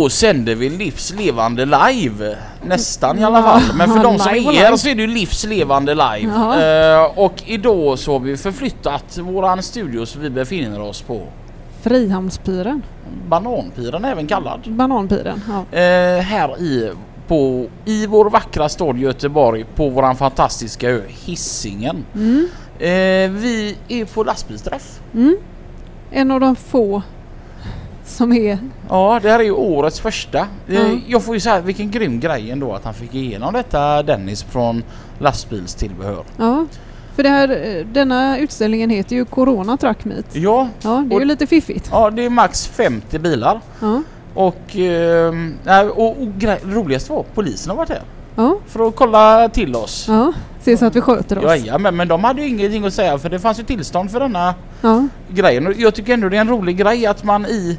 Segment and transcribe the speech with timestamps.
[0.00, 2.36] Då sänder vi livslevande live.
[2.62, 3.62] Nästan i alla fall.
[3.74, 6.32] Men för de som är här så är det ju livslevande live.
[6.34, 6.62] Ja.
[6.62, 11.22] Eh, och idag så har vi förflyttat våran studio så vi befinner oss på
[11.82, 12.82] Frihamnspiren.
[13.28, 14.60] Bananpiren även kallad.
[14.66, 15.42] Bananpiren.
[15.48, 15.78] Ja.
[15.78, 16.90] Eh, här i,
[17.28, 22.04] på, i vår vackra stad Göteborg på våran fantastiska ö Hisingen.
[22.14, 22.48] Mm.
[22.78, 25.00] Eh, vi är på lastbilsträff.
[25.14, 25.36] Mm.
[26.10, 27.02] En av de få
[28.10, 28.58] som är...
[28.88, 30.46] Ja, det här är ju årets första.
[30.66, 30.80] Ja.
[31.06, 34.82] Jag får ju säga vilken grym grej ändå att han fick igenom detta Dennis från
[35.18, 36.24] lastbilstillbehör.
[36.36, 36.66] Ja.
[37.16, 40.26] För det här, denna utställningen heter ju Corona Truck Meet.
[40.36, 41.88] Ja, Ja, det är Och- ju lite fiffigt.
[41.92, 43.60] ja det är max 50 bilar.
[43.80, 44.02] Ja.
[44.34, 48.02] Och, eh, nej, och, och grej, roligast var polisen har varit här
[48.36, 48.56] Ja.
[48.66, 50.04] för att kolla till oss.
[50.08, 50.32] Ja.
[50.62, 51.60] Se så att vi sköter oss.
[51.66, 54.20] Ja, men, men de hade ju ingenting att säga för det fanns ju tillstånd för
[54.20, 55.06] denna Ja.
[55.30, 55.66] grejen.
[55.66, 57.78] Och Jag tycker ändå det är en rolig grej att man i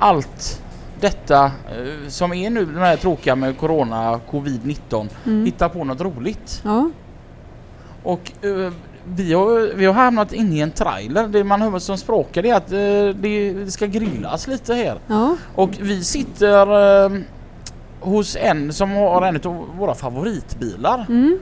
[0.00, 0.62] allt
[1.00, 5.44] detta eh, som är nu den här tråkiga med Corona, Covid-19 Mm.
[5.44, 6.62] hittar på något roligt.
[6.64, 6.90] Ja.
[8.02, 8.72] Och eh,
[9.04, 11.28] vi, har, vi har hamnat inne i en trailer.
[11.28, 14.98] Det man hör som språkar är att eh, det, ska grillas lite här.
[15.06, 15.36] Ja.
[15.54, 17.20] Och vi sitter eh,
[18.00, 21.06] hos en som har en av våra favoritbilar.
[21.08, 21.38] Mm.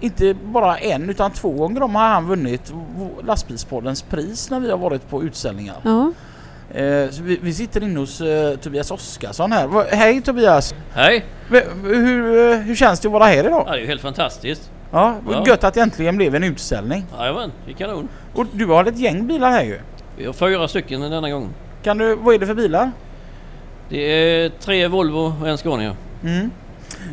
[0.00, 2.72] Inte bara en utan två gånger om har han vunnit
[3.24, 5.76] lastbilspoddens pris när vi har varit på utställningar.
[5.82, 6.12] Ja.
[6.74, 9.94] Eh, så vi, vi sitter inne hos eh, Tobias Oskarsson här.
[9.96, 10.74] Hej Tobias!
[10.92, 11.24] Hej!
[11.50, 13.64] V- Hur, eh, hur känns det att vara här idag?
[13.66, 14.70] Ja, det är ju helt fantastiskt.
[14.92, 15.44] Ja, Ja.
[15.46, 17.04] Gött att det äntligen blev en utställning.
[17.18, 18.08] Jajamän, det är kanon.
[18.34, 19.78] Och du har ett gäng bilar här ju.
[20.16, 21.48] Vi har fyra stycken denna gång.
[21.82, 22.90] Kan du, vad är det för bilar?
[23.88, 25.96] Det är tre Volvo och en Scania.
[26.24, 26.50] Mm.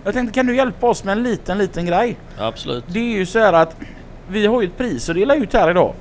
[0.05, 2.17] Jag tänkte kan du hjälpa oss med en liten liten grej?
[2.37, 2.83] Absolut.
[2.87, 3.75] Det är ju så här att
[4.27, 5.93] vi har ju ett pris att dela ut här idag.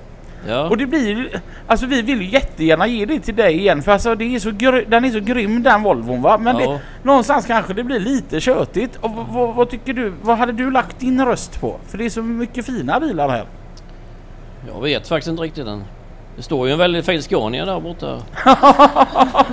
[0.49, 1.31] Ja, Och det blir ju-
[1.67, 4.51] Alltså vi vill ju jättegärna ge det till dig igen för alltså det är så
[4.89, 6.39] den är så grym den Volvon va.
[6.39, 6.71] Men ja.
[6.73, 8.97] det, någonstans kanske det blir lite tjötigt.
[9.01, 9.11] Och
[9.57, 10.13] vad tycker du?
[10.23, 11.77] Vad hade du lagt din röst på?
[11.87, 13.45] För det är så mycket fina bilar här.
[14.75, 15.85] jag vet faktiskt inte riktigt än.
[16.37, 18.19] Det står ju en väldigt fin Scania där borta.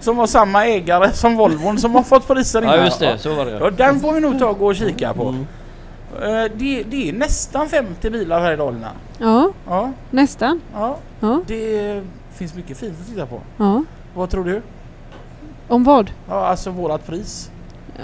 [0.00, 2.74] Som har samma ägare som Volvon som har fått priser innan.
[2.78, 4.76] Ja just det, så var det Ja, den får vi nog ta och gå och
[4.76, 5.28] kika på.
[5.28, 5.46] Mm.
[6.22, 8.90] Eh, Det, det är nästan 50 bilar här i Dalarna.
[9.18, 9.50] Ja.
[9.66, 10.60] Ja, Nästan.
[10.74, 10.98] ja.
[11.20, 11.40] Ja.
[11.46, 12.02] Det
[12.34, 13.40] finns mycket fint att titta på.
[13.56, 13.84] Ja.
[14.14, 14.62] Vad tror du?
[15.68, 16.10] Om vad?
[16.28, 17.50] Ja, alltså vårat pris.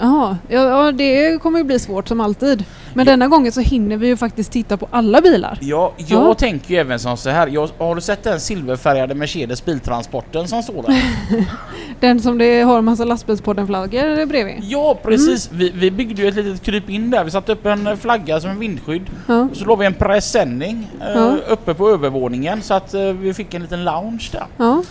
[0.01, 2.65] Jaha, ja, ja det kommer ju bli svårt som alltid.
[2.93, 5.57] Men denna gången så hinner vi ju faktiskt titta på alla bilar.
[5.61, 6.33] Ja, jag Ja.
[6.33, 7.47] tänker ju även som så här.
[7.47, 11.03] Jag, har du sett den silverfärgade Mercedes biltransporten som står där?
[11.99, 14.55] Den som det har en massa lastbilspodden-flaggor bredvid.
[14.63, 15.49] ja, precis.
[15.51, 17.23] Vi, vi byggde ju ett litet kryp in där.
[17.23, 19.03] Vi satte upp en flagga som en vindskydd.
[19.27, 19.47] Ja.
[19.53, 21.35] Så låg vi en presenning eh, Ja.
[21.49, 24.45] uppe på övervåningen så att eh, vi fick en liten lounge där.
[24.57, 24.83] Ja.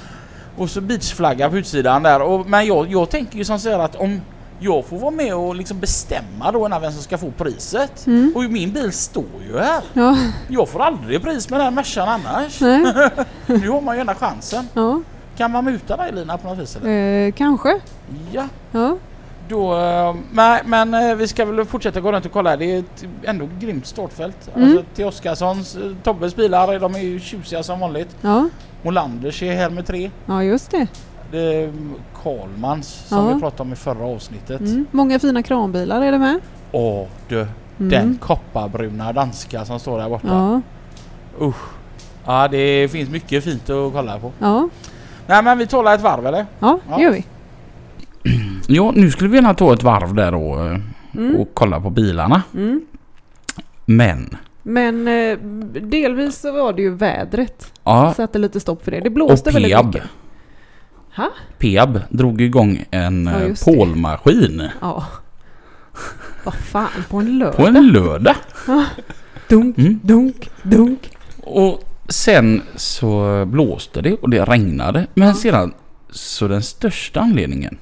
[0.56, 2.22] Och så beachflagga på utsidan där.
[2.22, 4.20] Och, men jag, jag tänker ju som så här att om
[4.62, 8.06] jag får vara med och liksom bestämma då när vem som ska få priset.
[8.06, 8.32] Mm.
[8.36, 9.82] Och min bil står ju här.
[9.92, 10.16] Ja.
[10.48, 12.60] Jag får aldrig pris med den Mercan annars.
[13.46, 14.68] Nu har man ju ena chansen.
[14.74, 15.02] Ja.
[15.36, 17.26] Kan man muta dig Lina på något vis eller?
[17.26, 17.80] Eh, kanske.
[18.32, 18.48] Ja.
[18.72, 18.96] Ja.
[19.48, 22.56] Då, eh, nej, men eh, vi ska väl fortsätta gå runt och kolla.
[22.56, 24.50] Det är ett ändå grymt startfält.
[24.54, 24.68] Mm.
[24.68, 28.16] Alltså, till Oskarssons, eh, Tobbes bilar, de är ju tjusiga som vanligt.
[28.20, 28.48] Ja.
[28.82, 30.10] Molanders är här med tre.
[30.26, 30.86] Ja, just det.
[31.32, 31.72] Det är
[32.22, 33.34] Karlmans som Ja.
[33.34, 34.60] vi pratade om i förra avsnittet.
[34.60, 34.86] Mm.
[34.90, 36.40] Många fina kranbilar är det med.
[36.72, 37.36] Åh du,
[37.78, 37.90] Mm.
[37.90, 40.26] den kopparbruna danska som står där borta.
[40.28, 40.60] Ja.
[41.46, 41.56] Usch.
[42.26, 44.32] Ja, det finns mycket fint att kolla på.
[44.38, 44.68] Ja.
[45.26, 46.46] Nej men vi talar ett varv eller?
[46.58, 46.96] Ja, Ja.
[46.96, 47.24] det gör vi.
[48.68, 50.76] Ja, nu skulle vi gärna ta ett varv där då eh,
[51.14, 51.36] Mm.
[51.36, 52.42] och kolla på bilarna.
[52.54, 52.80] Mm.
[53.84, 55.38] Men, Men eh,
[55.82, 57.72] delvis så var det ju vädret.
[57.84, 59.00] ja, Satte lite stopp för det.
[59.00, 59.86] Det och blåste väldigt Peab.
[59.86, 60.02] mycket.
[61.16, 61.28] Ha?
[61.58, 65.04] Peab drog igång en Ja, eh, pålmaskin Ja.
[66.44, 67.56] Vad fan, på en lördag?
[67.56, 68.36] på en lördag.
[69.48, 70.00] Dunk, Mm.
[70.02, 71.10] dunk, dunk.
[71.40, 75.06] Och sen så blåste det och det regnade.
[75.14, 75.72] Men sedan,
[76.10, 77.78] så den största anledningen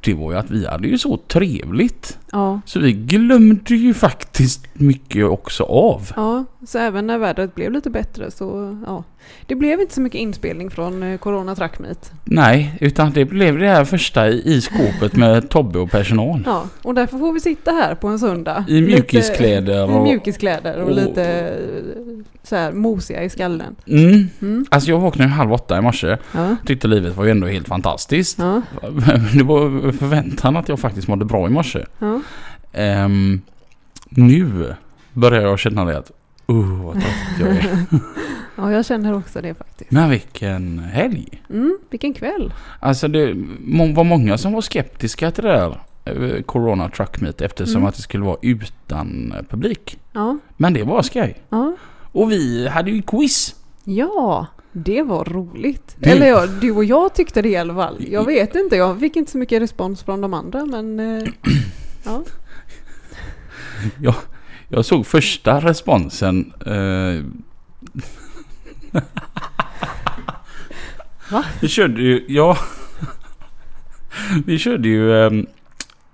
[0.00, 2.18] det var ju att vi hade ju så trevligt.
[2.34, 6.10] Ja, Så vi glömde ju faktiskt mycket också av.
[6.16, 9.04] ja, så även när vädret blev lite bättre så ja.
[9.46, 12.12] Det blev inte så mycket inspelning från eh, Corona Track Meet.
[12.24, 16.42] Nej, utan det blev det här första i, i skåpet med Tobbe och personal.
[16.46, 18.64] Ja, och därför får vi sitta här på en söndag.
[18.68, 20.02] I mjukiskläder Lite, I och...
[20.02, 21.84] mjukiskläder och, och- lite eh,
[22.42, 23.76] så här mosiga i skallen.
[23.86, 24.28] Mm.
[24.42, 24.66] Mm.
[24.70, 26.16] Alltså jag vaknade halv åtta i morse.
[26.32, 28.38] Ja, Tyckte livet var ju ändå helt fantastiskt.
[28.38, 28.62] ja,
[29.34, 31.84] Det var förväntan att jag faktiskt mådde bra i morse.
[31.98, 32.20] ja.
[32.72, 33.40] Ehm,
[34.08, 34.74] nu
[35.12, 36.10] börjar jag känna det att
[36.50, 37.86] uh, vad trött jag är.
[38.56, 39.90] ja, jag känner också det faktiskt.
[39.90, 41.42] Men vilken helg!
[41.50, 42.52] Mm, vilken kväll.
[42.80, 43.26] Alltså det
[43.94, 47.88] var många som var skeptiska till det där eh, Corona Truck Meet eftersom Mm.
[47.88, 49.98] att det skulle vara utan eh, publik.
[50.12, 51.42] Ja, Men det var skoj.
[51.50, 51.76] ja.
[52.12, 53.54] Och vi hade ju quiz.
[53.84, 55.96] Ja, det var roligt.
[55.98, 57.96] Det- Eller ja, du och jag tyckte det i alla fall.
[58.10, 60.96] Jag vet inte, jag fick inte så mycket respons från de andra men...
[62.04, 62.24] ja.
[64.00, 64.14] Jag,
[64.68, 66.52] jag såg första responsen.
[66.66, 67.24] Eh,
[71.30, 71.44] Va?
[71.60, 72.58] Vi körde ju, ja.
[74.46, 75.46] Vi körde ju ehm,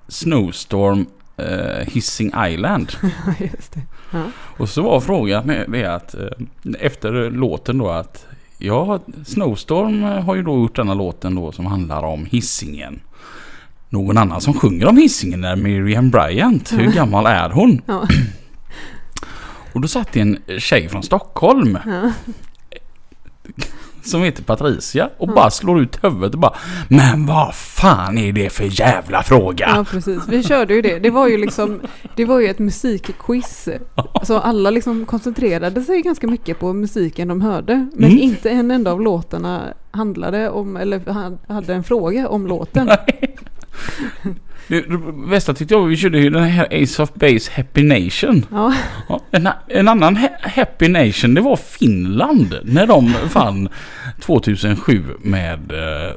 [0.08, 1.06] Snowstorm
[1.36, 2.92] eh, Hissing Island.
[3.38, 3.80] Just det.
[4.10, 4.24] Ja.
[4.56, 6.28] Och så var frågan med det att eh,
[6.78, 8.26] efter låten då att
[8.58, 13.00] ja, Snowstorm har ju då gjort denna låten då som handlar om hissingen.
[13.92, 16.72] Någon annan som sjunger om hissingen är Miriam Bryant.
[16.72, 17.82] Hur gammal är hon?
[17.86, 18.08] Ja.
[19.72, 22.12] Och då satt det en tjej från Stockholm Ja.
[24.02, 26.54] som heter Patricia och bara slår ut huvudet och bara
[26.88, 29.72] Men vad fan är det för jävla fråga?
[29.76, 30.22] ja, precis.
[30.28, 30.98] Vi körde ju det.
[30.98, 31.80] Det var ju liksom,
[32.16, 33.68] det var ju ett musikquiz.
[34.22, 37.88] Så alla liksom koncentrerade sig ganska mycket på musiken de hörde.
[37.94, 38.22] Men Mm.
[38.22, 41.00] inte en enda av låtarna handlade om, eller
[41.52, 42.90] hade en fråga om låten.
[44.68, 44.98] Det, det
[45.30, 48.46] bästa tyckte jag vi körde ju den här Ace of Base Happy Nation.
[48.50, 48.72] Ja,
[49.08, 53.68] Ja, en, en annan ha- Happy Nation det var Finland när de fann
[54.20, 56.14] 2007 med eh,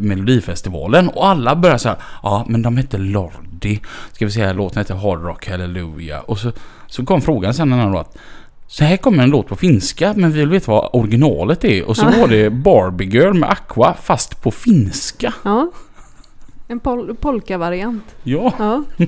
[0.00, 3.80] Melodifestivalen och alla började säga ja men de hette Lordi.
[4.12, 6.52] Ska vi säga låten hette Hard Rock Hallelujah och så,
[6.86, 8.16] så kom frågan sen en annan då att
[8.66, 11.96] så här kommer en låt på finska men vi vill veta vad originalet är och
[11.96, 12.20] så Ja.
[12.20, 15.32] var det Barbie Girl med Aqua fast på finska.
[15.44, 15.70] ja.
[16.68, 18.04] En pol polka-variant.
[18.22, 18.82] Ja, Ja.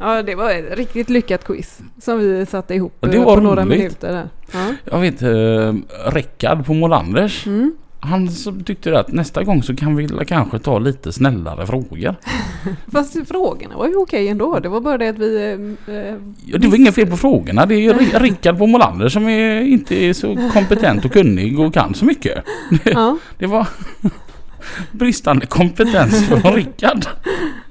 [0.00, 3.34] ja, det var ett riktigt lyckat quiz som vi satte ihop Ja, det eh, var
[3.36, 3.78] på några roligt.
[3.78, 4.12] minuter.
[4.12, 4.28] Där.
[4.52, 4.74] Ja.
[4.84, 5.74] jag vet eh,
[6.12, 7.46] Rickard på Molanders.
[7.46, 7.72] Mm.
[8.00, 8.28] Han
[8.64, 12.14] tyckte att nästa gång så kan vi kanske ta lite snällare frågor.
[12.92, 14.58] Fast frågorna var ju okej ändå.
[14.58, 15.36] Det var bara det att vi...
[15.86, 16.14] eh, eh,
[16.46, 17.66] Ja, det var inget fel på frågorna.
[17.66, 21.60] Det är ju Ri- Rickard på Molander som är, inte är så kompetent och kunnig
[21.60, 22.44] och kan så mycket.
[22.84, 23.68] ja, Det var
[24.92, 27.06] bristande kompetens från Rickard.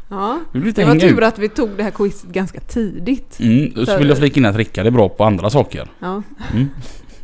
[0.09, 0.39] ja.
[0.51, 1.23] Det var tur ut.
[1.23, 3.39] att vi tog det här quizet ganska tidigt.
[3.39, 5.87] Mm, och så vill jag flika in att Rickard är bra på andra saker.
[5.99, 6.21] Ja,
[6.53, 6.69] Mm.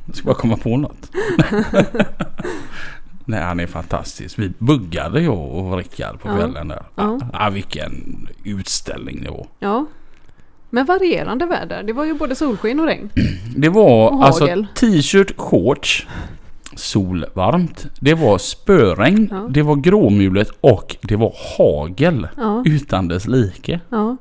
[0.06, 1.12] Jag ska bara komma på något.
[3.26, 4.40] Nej, han är fantastisk.
[4.40, 6.36] Vi buggade jag och Rickard på Ja.
[6.36, 6.84] kvällen där.
[6.96, 7.20] Ja.
[7.34, 9.48] Ah, vilken utställning det var.
[9.60, 9.86] ja.
[10.74, 11.84] Men varierande väder.
[11.84, 13.10] Det var ju både solsken och regn.
[13.56, 16.08] Det var Och alltså t-shirt, shorts,
[16.76, 19.48] solvarmt, det var spöregn, Ja.
[19.50, 23.80] det var gråmulet och det var hagel Ja, utan dess like.
[23.90, 24.18] ja.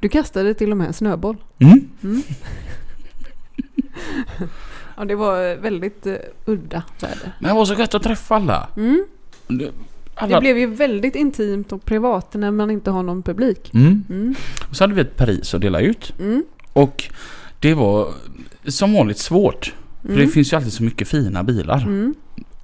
[0.00, 1.36] Du kastade till och med en snöboll.
[1.58, 1.88] Mm.
[4.96, 7.32] Ja, det var väldigt uh, udda väder.
[7.40, 8.68] Men det var så gött att träffa alla.
[8.76, 9.04] Mm.
[9.48, 9.70] Det-
[10.14, 10.34] alla.
[10.36, 13.74] Det blev ju väldigt intimt och privat när man inte har någon publik.
[13.74, 14.04] Mm.
[14.10, 14.34] Mm.
[14.70, 16.44] Och så hade vi ett pris att dela ut Mm.
[16.72, 17.04] och
[17.60, 18.08] det var
[18.64, 19.74] som vanligt svårt.
[20.08, 20.26] För Mm.
[20.26, 21.82] det finns ju alltid så mycket fina bilar.
[21.82, 22.14] Mm.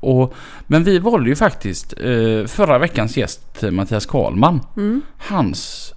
[0.01, 0.35] Och,
[0.67, 4.61] men vi valde ju faktiskt eh, förra veckans gäst Mattias Karlman.
[4.77, 5.03] Mm.
[5.19, 5.95] Hans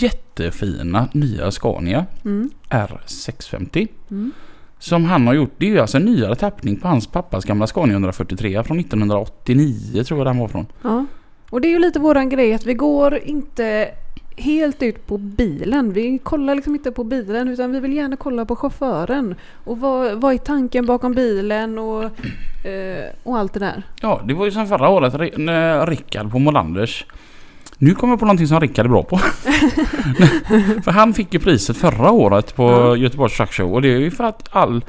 [0.00, 2.50] jättefina nya Scania Mm.
[2.70, 3.88] R650.
[4.10, 4.32] Mm.
[4.78, 5.52] Som han har gjort.
[5.58, 10.02] Det är ju alltså en nyare tappning på hans pappas gamla Scania 143 från 1989
[10.04, 10.66] tror jag den var från.
[10.82, 11.06] Ja.
[11.50, 13.88] Och det är ju lite våran grej att vi går inte
[14.36, 15.92] helt ut på bilen.
[15.92, 19.34] Vi kollar liksom inte på bilen utan vi vill gärna kolla på chauffören.
[19.64, 22.04] Och vad, vad är tanken bakom bilen och,
[22.66, 23.82] eh, och allt det där.
[24.00, 27.06] Ja, det var ju som förra året när Rickard på Molanders.
[27.78, 29.18] Nu kommer jag på någonting som Rickard är bra på.
[30.84, 32.96] för han fick ju priset förra året på Ja.
[32.96, 34.84] Göteborgs Truck Show och det är ju för att all,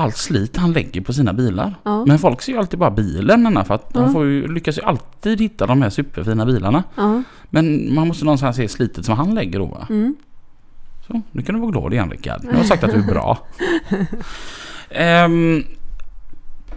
[0.00, 1.74] allt slit han lägger på sina bilar.
[1.84, 2.04] Ja.
[2.06, 4.00] Men folk ser ju alltid bara bilen för att Ja.
[4.00, 6.82] han får ju, lyckas ju alltid hitta de här superfina bilarna.
[6.94, 7.22] Ja.
[7.50, 9.86] Men man måste någonstans se slitet som han lägger då?
[9.90, 10.16] Mm.
[11.06, 12.40] Så, nu kan du vara glad igen Rickard.
[12.44, 13.38] Jag har sagt att du är bra.
[14.90, 15.64] Ehm,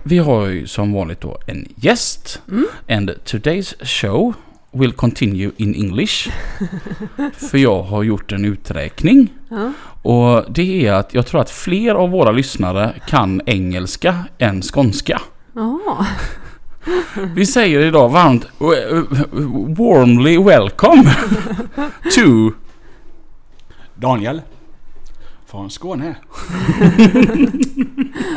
[0.03, 2.41] vi har ju som vanligt då en gäst.
[2.51, 2.65] Mm.
[2.89, 4.33] And today's show
[4.71, 6.31] will continue in English.
[7.33, 9.33] För jag har gjort en uträkning.
[9.49, 9.71] Ja.
[10.01, 15.21] Och det är att jag tror att fler av våra lyssnare kan engelska än skånska.
[15.53, 16.05] Ja.
[17.35, 18.45] Vi säger idag varmt
[19.77, 21.03] warmly welcome
[22.15, 22.51] to
[23.95, 24.41] Daniel.
[25.45, 26.15] Från Skåne.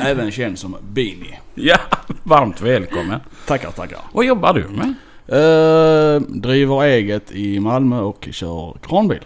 [0.01, 1.39] Även känd som Beanie.
[1.55, 1.77] Ja,
[2.23, 3.21] varmt välkommen.
[3.47, 3.99] Tackar, tackar.
[4.13, 4.95] Vad jobbar du med?
[5.29, 9.21] Eh, driver eget i Malmö och kör kranbil.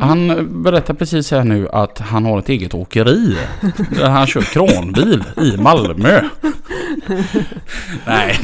[0.00, 3.36] Han berättar precis här nu att han har ett eget åkeri.
[3.90, 6.20] Där han kör kranbil i Malmö.
[8.06, 8.38] Nej,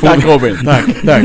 [0.00, 1.24] Tack Robin, tack, tack.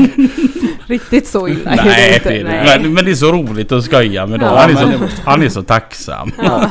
[0.86, 2.28] Riktigt så illa är det nej, inte.
[2.28, 2.78] det det.
[2.82, 4.48] Men, men det är så roligt att skoja med dem.
[4.54, 6.32] Ja, Han är, men- så, han är så tacksam.
[6.44, 6.70] Ja.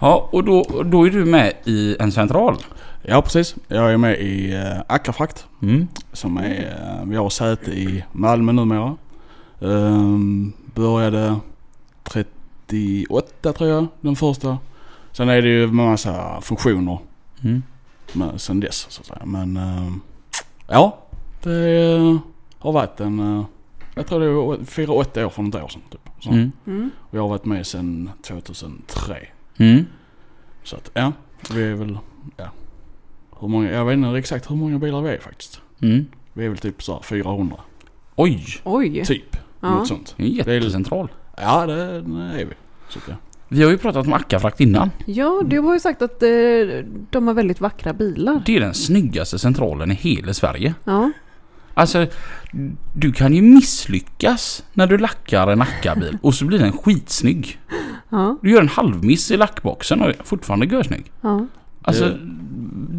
[0.00, 2.56] Ja, och då, då är du med i en central.
[3.02, 3.56] Ja precis.
[3.68, 5.46] Jag är med i uh, Ackerfrakt.
[5.62, 5.88] Mm.
[6.12, 6.60] Som är,
[7.00, 8.96] eh, vi har säte i Malmö numera.
[9.58, 11.36] Um, började
[12.02, 14.58] 38 tror jag, den första.
[15.12, 16.98] Sen är det ju massa funktioner
[17.42, 17.62] Mm.
[18.12, 19.22] med, sen dess så att säga.
[19.24, 20.00] Men ehm,
[20.68, 20.98] ja,
[21.42, 22.16] det eh,
[22.58, 23.44] har varit en, eh,
[23.94, 24.26] jag tror det
[24.60, 26.00] är fyra, åtta år för något år sedan typ.
[26.20, 26.30] Så.
[26.30, 26.52] Mm.
[26.66, 26.90] Mm.
[26.98, 29.16] Och jag har varit med sedan 2003.
[29.58, 29.84] Mm.
[30.64, 31.12] Så att ja,
[31.54, 31.98] vi är väl,
[32.36, 32.44] ja.
[33.40, 35.60] Hur många, jag vet inte exakt hur många bilar vi är faktiskt.
[35.82, 36.06] Mm.
[36.32, 37.56] Vi är väl typ så här 400.
[38.16, 39.04] Oj, Oj.
[39.04, 39.36] Typ.
[39.60, 39.70] Ja.
[39.70, 40.14] Något sånt.
[40.16, 41.08] det är en jättecentral.
[41.36, 42.54] Ja det, är vi.
[42.88, 43.14] Så att, ja.
[43.48, 44.90] Vi har ju pratat om Accafrakt innan.
[45.06, 46.28] Ja, du har ju sagt att eh,
[47.10, 48.42] de har väldigt vackra bilar.
[48.46, 50.74] Det är den snyggaste centralen i hela Sverige.
[50.84, 51.10] Ja.
[51.74, 52.06] Alltså,
[52.94, 57.60] du kan ju misslyckas när du lackar en Acca-bil och så blir den skitsnygg.
[58.08, 58.38] Ja.
[58.42, 61.12] Du gör en halvmiss i lackboxen och är fortfarande görsnygg.
[61.20, 61.46] Ja.
[61.82, 62.18] Alltså,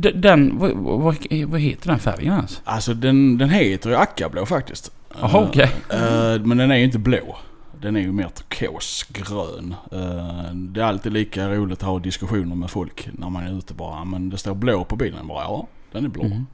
[0.02, 1.16] den, vad, vad,
[1.48, 2.62] vad heter den färgen ens?
[2.64, 4.92] Alltså den, den heter ju Ackablå faktiskt.
[5.22, 5.72] Jaha, Eh, okej.
[5.90, 7.38] eh, men den är ju inte blå.
[7.82, 9.76] Den är ju mer turkosgrön.
[9.94, 13.74] Uh, det är alltid lika roligt att ha diskussioner med folk när man är ute
[13.74, 14.06] bara.
[14.06, 15.28] Men det står blå på bilen.
[15.28, 16.24] Bara ja, den är blå.
[16.24, 16.46] Mm.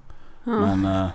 [0.43, 1.07] Men eh,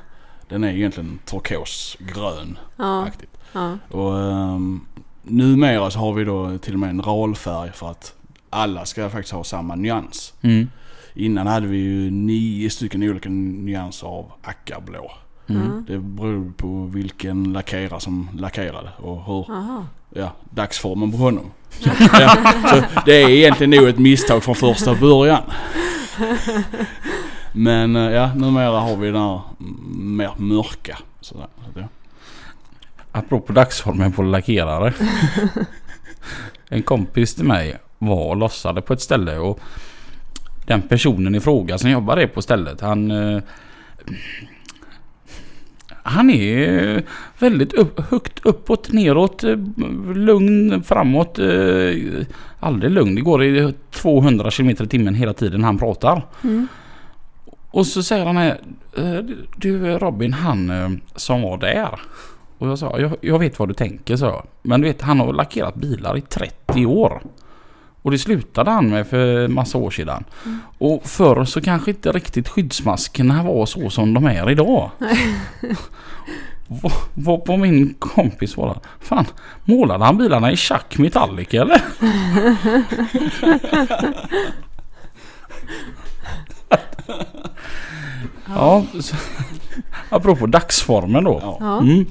[0.49, 3.05] den är egentligen turkosgrön Ja.
[3.05, 3.39] aktigt.
[3.53, 3.79] Ja.
[3.91, 4.87] Och um,
[5.23, 8.15] numera så har vi då till och med en ralfärg för att
[8.51, 10.35] alla ska faktiskt ha samma nyans.
[10.43, 10.69] Mm.
[11.15, 15.13] Innan hade vi ju nio stycken olika nyanser av ackablå.
[15.49, 15.85] Mm.
[15.89, 19.87] Det beror på vilken lackerare som lackerade och hur, Aha.
[20.11, 21.51] ja, dagsformen på honom.
[21.71, 22.37] Så, ja,
[22.71, 25.43] så det är egentligen nog ett misstag från första början.
[27.53, 30.99] Men eh, ja, numera har vi den här mm, mer mörka.
[31.21, 31.89] Sådär, så att, ja.
[33.13, 34.93] Apropå dagsformen på lackerare.
[36.69, 39.61] en kompis till mig var och lossade på ett ställe och
[40.67, 43.11] den personen i fråga som jobbade på stället han...
[43.11, 43.43] eh,
[46.05, 47.03] Han är
[47.39, 49.57] väldigt upp, högt uppåt, neråt, eh,
[50.15, 51.39] lugn, framåt.
[51.39, 52.27] eh,
[52.61, 53.15] Aldrig lugn.
[53.15, 56.27] Det går i 200 km i timmen hela tiden han pratar.
[56.45, 56.69] Mm.
[57.71, 58.59] Och så säger han här,
[59.57, 62.01] du Robin han som var där.
[62.59, 64.43] Och jag sa, jag, jag vet vad du tänker så.
[64.63, 67.23] Men du vet han har lackerat bilar i 30 år.
[68.03, 70.25] Och det slutade han med för massa år sedan.
[70.79, 74.91] Och förr så kanske inte riktigt skyddsmaskerna var så som de är idag.
[77.15, 79.25] Vad- på min kompis var Fan,
[79.65, 81.83] målade han bilarna i Chuck Metallic eller?
[88.49, 89.17] ja, så,
[90.09, 91.57] apropå dagsformen då.
[91.61, 91.79] Ja.
[91.81, 92.07] Mm.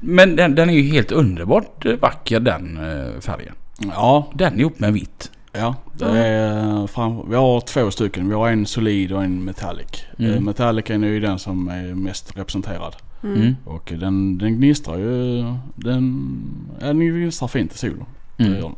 [0.00, 3.54] Men den, den är ju helt underbart vacker den eh, färgen.
[3.78, 5.30] Ja, Den ihop med vitt.
[5.52, 5.74] ja.
[5.98, 8.28] Det är fram, vi har två stycken.
[8.28, 10.04] Vi har en solid och en metallic.
[10.18, 10.30] Mm.
[10.30, 10.44] Mm.
[10.44, 12.96] Metallic är ju den som är mest representerad.
[13.22, 13.56] Mm.
[13.64, 15.42] Och den, den gnistrar ju.
[15.74, 16.34] Den,
[16.80, 18.04] ja, den gnistrar fint i solen.
[18.38, 18.72] Mm.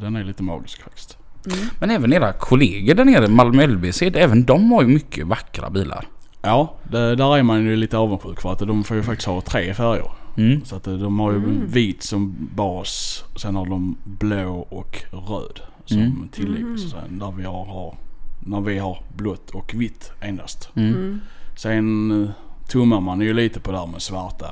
[0.00, 1.18] Den är lite magisk faktiskt.
[1.46, 1.58] Mm.
[1.80, 6.06] Men även era kollegor där nere, Malmö LBC, även de har ju mycket vackra bilar.
[6.42, 9.40] Ja, det, där är man ju lite avundsjuk för att de får ju faktiskt ha
[9.40, 10.10] tre färger.
[10.36, 10.64] Mm.
[10.64, 11.66] Så att eh, de har ju Mm.
[11.66, 13.24] vit som bas.
[13.36, 16.28] Sen har de blå och röd som Mm.
[16.32, 16.62] tillägg.
[16.62, 16.78] Mm.
[16.78, 17.94] Så sen, där vi har, har,
[18.40, 20.70] när vi har blått och vitt endast.
[20.74, 20.94] Mm.
[20.94, 21.20] Mm.
[21.56, 22.30] Sen eh,
[22.68, 24.46] tummar man ju lite på det här med svarta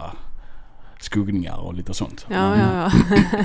[1.01, 2.27] skuggningar och lite sånt.
[2.29, 3.39] Ja, Men, ja, ja.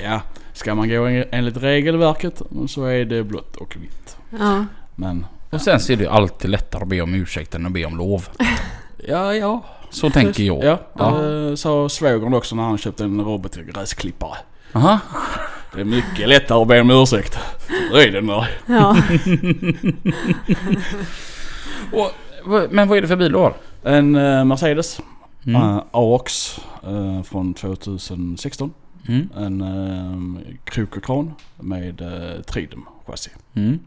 [0.02, 0.22] ja.
[0.52, 4.16] Ska man gå en- enligt regelverket så är det blått och vitt.
[4.38, 4.64] ja.
[4.96, 7.72] Men Och sen så är det ju alltid lättare att be om ursäkt än att
[7.72, 8.28] be om lov.
[9.08, 9.64] ja, ja.
[9.90, 10.64] Så tänker jag.
[10.64, 11.10] Ja, Ja.
[11.10, 14.36] det sa svågern också när han köpte en robotgräsklippare.
[14.72, 14.98] Aha.
[15.74, 17.38] Det är mycket lättare att be om ursäkt.
[17.92, 18.48] Röj den där.
[18.66, 18.96] ja.
[21.92, 22.10] Och,
[22.70, 23.54] men vad är det för bil du har?
[23.82, 25.00] En eh, Mercedes
[25.46, 25.62] Mm.
[25.62, 28.72] uh, AOX eh, från 2016.
[29.08, 29.28] Mm.
[29.36, 33.30] En uh, krok och kran med uh, Tridem chassi.
[33.54, 33.78] Mm.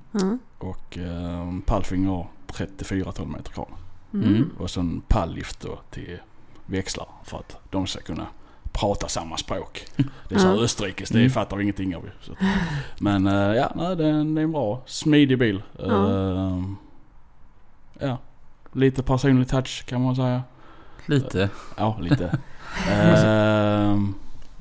[0.57, 3.65] Och uh, Palfinger 34 12 meter kran.
[4.13, 4.27] Mm.
[4.27, 4.49] Mm.
[4.57, 6.17] Och så en palllift då till
[6.65, 8.27] växlar för att de ska kunna
[8.73, 9.85] prata samma språk.
[10.29, 10.63] Det är så Ja.
[10.63, 11.31] österrikiskt, det Mm.
[11.31, 12.09] fattar ingenting av.
[12.21, 12.31] Så.
[12.99, 15.63] Men eh, ja, nej, det, är en, det är en bra, smidig bil.
[15.79, 16.61] Eh,
[17.99, 18.17] ja,
[18.73, 20.41] lite personlig touch kan man säga.
[21.05, 21.49] Lite.
[21.77, 22.39] Ja, lite.
[22.89, 23.97] Eh,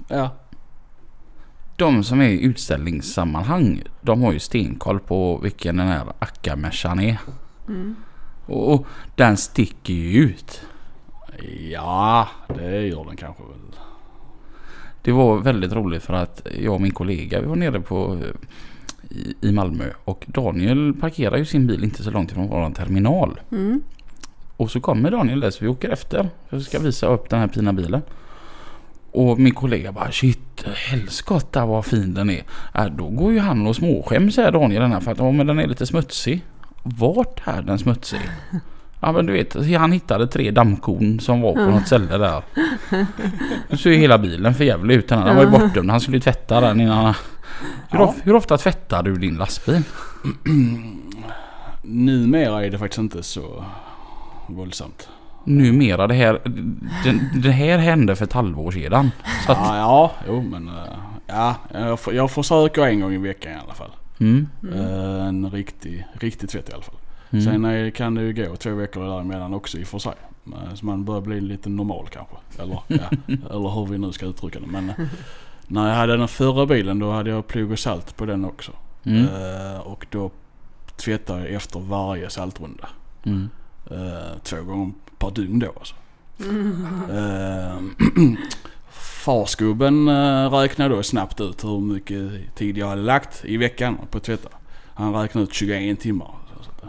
[0.08, 0.30] ja,
[1.76, 7.18] De som är i utställningssammanhang, de har ju stenkoll på vilken den här Akka-Mercan är.
[7.68, 7.96] Mm.
[8.46, 10.62] Och, och den sticker ju ut.
[11.70, 13.80] ja, det gör den kanske väl.
[15.02, 18.18] Det var väldigt roligt för att jag och min kollega vi var nere på
[19.10, 23.40] i, i Malmö och Daniel parkerar ju sin bil inte så långt ifrån vår terminal.
[23.52, 23.82] Mm.
[24.56, 26.28] Och så kommer Daniel där så vi åker efter.
[26.48, 28.02] Jag ska visa upp den här fina bilen.
[29.12, 32.42] Och min kollega bara shit helskotta vad fin den är.
[32.74, 35.46] Äh, då går ju han och småskäms säger Daniel den här för att ja, men
[35.46, 36.44] den är lite smutsig.
[36.82, 38.20] Vart är den smutsig?
[39.00, 42.42] Ja men du vet han hittade tre dammkorn som var på något ställe där.
[43.68, 45.08] Nu ser ju hela bilen för jävligt ut.
[45.08, 45.90] Den var ju bortdömd.
[45.90, 47.14] Han skulle ju tvätta den innan.
[47.90, 49.82] Hur, of, hur ofta tvättar du din lastbil?
[51.82, 53.64] Numera är det faktiskt inte så
[54.46, 55.08] våldsamt.
[55.44, 56.40] Numera det här.
[57.04, 59.10] Det, det här hände för ett halvår sedan.
[59.48, 60.74] Att, Ja, ja, jo men eh,
[61.26, 63.90] ja, jag, får- jag försöker en gång i veckan i alla fall.
[64.20, 66.94] Mm, Eh, en riktig, riktig tvätt i alla fall.
[67.30, 67.44] mm.
[67.44, 70.14] Sen är, kan det ju gå två veckor däremellan också i och för sig.
[70.46, 72.36] Eh, Så man börjar bli lite normal kanske.
[72.62, 73.10] Eller, ja,
[73.50, 74.66] eller hur vi nu ska uttrycka det.
[74.66, 74.94] Men eh,
[75.66, 78.72] när jag hade den förra bilen då hade jag plog och salt på den också.
[79.04, 80.30] Mm, Eh, och då
[80.96, 82.88] tvättade jag efter varje saltrunda.
[83.22, 83.48] mm.
[83.90, 85.94] Eh, två gånger per dygn då alltså.
[87.10, 87.76] Eh,
[89.20, 94.18] farsgubben uh, räknade då snabbt ut hur mycket tid jag hade lagt i veckan på
[94.18, 94.48] att tvätta.
[94.94, 96.34] Han räknade ut 21 timmar.
[96.60, 96.88] Så, att, eh,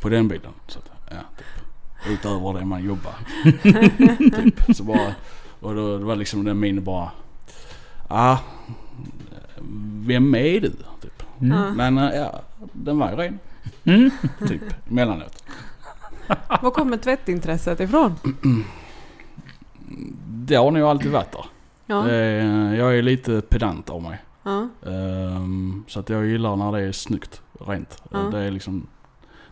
[0.00, 0.52] på den bilen.
[0.66, 1.46] Så att, ja, typ.
[2.12, 3.14] Utöver det man jobbar.
[4.42, 4.76] typ.
[4.76, 5.14] Så bara,
[5.60, 7.10] och då det var liksom den min bara.
[8.08, 8.38] Ah,
[10.06, 10.70] vem är du?
[11.02, 11.22] Typ.
[11.38, 11.72] Ja.
[11.72, 12.40] Men eh, ja,
[12.72, 13.38] den var ju ren.
[13.84, 14.10] Mm.
[14.48, 15.44] Typ emellanåt.
[16.62, 18.14] Var kommer tvättintresset ifrån?
[20.28, 21.44] Det har nog alltid varit där.
[21.86, 22.08] Ja.
[22.08, 24.18] Är, jag är lite pedant av mig.
[24.42, 24.68] Ja.
[24.86, 28.02] Ehm, så att jag gillar när det är snyggt rent.
[28.10, 28.18] Ja.
[28.18, 28.86] Det är liksom...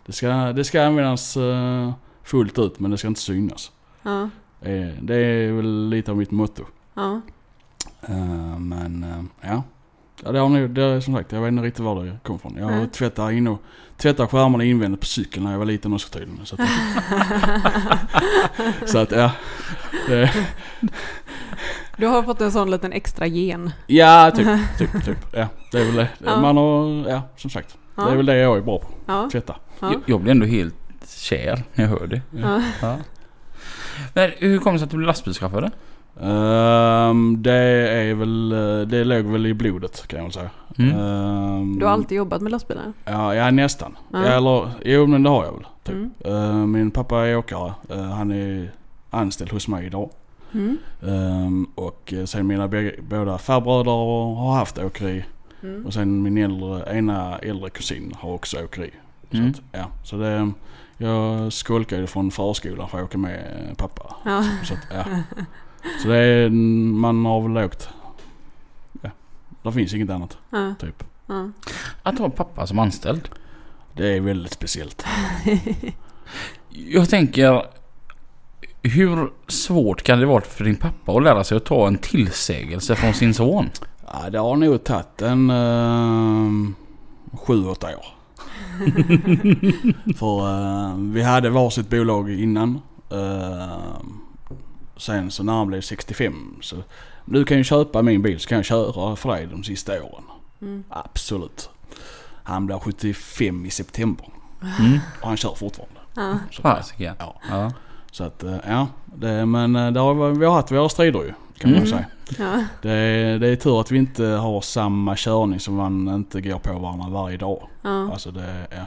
[0.07, 1.93] Det ska, det ska användas eh,
[2.23, 3.73] fullt ut men det ska inte synas.
[4.03, 4.23] Ja.
[4.61, 6.63] Eh, det är väl lite av mitt motto.
[6.95, 7.21] Ja.
[8.03, 9.63] Ehm, men eh, ja.
[10.23, 12.37] Ja det har nog, det är som sagt jag vet inte riktigt var det kom
[12.37, 12.57] ifrån.
[12.59, 12.89] Jag Nej.
[12.89, 13.63] tvättar in och
[14.05, 16.47] tvättar skärmarna invändigt på cykeln när jag var liten också tydligen.
[16.47, 16.61] Så att,
[18.91, 19.31] så att ja.
[21.97, 23.73] Du har fått en sån liten extra gen.
[23.87, 25.19] ja typ, typ, typ.
[25.33, 26.09] Ja det är väl det.
[26.25, 26.41] Ja.
[26.41, 27.77] Man har, ja som sagt.
[27.97, 28.05] Ja.
[28.05, 28.89] Det är väl det jag är bra på.
[29.07, 29.29] Ja.
[29.33, 29.57] Tvätta.
[29.81, 29.93] Ja.
[29.93, 30.75] Jag, jag blir ändå helt
[31.17, 32.21] kär när jag hör det.
[32.31, 32.63] Ja.
[32.81, 32.97] Ja.
[34.15, 35.71] Men hur kommer det sig att du blev lastbilschaufför?
[36.21, 37.53] Ehm, det
[37.91, 40.51] är väl, eh, det låg väl i blodet kan jag väl säga.
[40.79, 40.99] Mm.
[40.99, 42.93] Ehm, Du har alltid jobbat med lastbilar?
[43.05, 43.97] Ja, ja nästan.
[44.13, 44.25] Ja.
[44.25, 45.67] Eller, jo men det har jag väl.
[45.85, 45.95] Typ.
[45.95, 46.11] Mm.
[46.25, 47.73] Ehm, min pappa är åkare.
[47.91, 48.71] Ehm, han är
[49.11, 50.11] anställd hos mig idag.
[50.53, 50.79] Mm.
[51.07, 52.69] Ehm, och eh, sen mina
[53.09, 53.91] båda farbröder
[54.37, 55.25] har haft åkeri.
[55.63, 55.87] Mm.
[55.87, 58.91] Och sen min äldre, ena äldre kusin har också åkeri.
[59.31, 59.55] Mm.
[59.55, 60.53] Så, att, ja, så det,
[60.99, 63.45] jag skolkade från förskolan för att åka med
[63.77, 64.15] pappa.
[64.25, 64.45] Ja.
[64.65, 65.05] Så, att, ja.
[66.03, 67.89] så det är, man har väl åkt.
[69.03, 69.11] Ja,
[69.63, 70.75] det finns inget annat Ja.
[70.81, 71.05] typ.
[71.27, 71.51] Ja.
[72.03, 73.29] Att ha pappa som anställd.
[73.97, 75.05] Det är väldigt speciellt.
[76.71, 77.67] Jag tänker
[78.83, 82.97] hur svårt kan det vara för din pappa att lära sig att ta en tillsägelse
[82.97, 83.71] från sin son?
[84.07, 86.71] Ja, det har nog tagit en uh,
[87.33, 88.07] sju, åtta år.
[90.17, 92.81] För eh, vi hade varsitt bolag innan.
[93.11, 93.79] Eh,
[94.97, 96.77] sen så när han blev 65 så
[97.25, 100.25] du kan ju köpa min bil så kan jag köra för dig de sista åren.
[100.63, 100.85] Mm.
[100.89, 101.71] Absolut.
[102.43, 104.27] Han blir 75 i september
[104.81, 104.99] Mm.
[105.23, 106.01] och han kör fortfarande.
[106.17, 106.39] Ja.
[106.51, 107.15] Så, Fasiken.
[107.19, 107.35] Ja.
[107.51, 107.73] Ja.
[108.11, 111.33] så att eh, ja, det, men eh, det har, vi har haft våra strider ju
[111.59, 111.87] kan man Mm.
[111.91, 112.05] säga.
[112.39, 112.65] Ja.
[112.83, 116.59] Det är, det är tur att vi inte har samma körning som man inte går
[116.59, 117.69] på varandra varje dag.
[117.83, 118.13] Ja.
[118.13, 118.87] Alltså det, ja.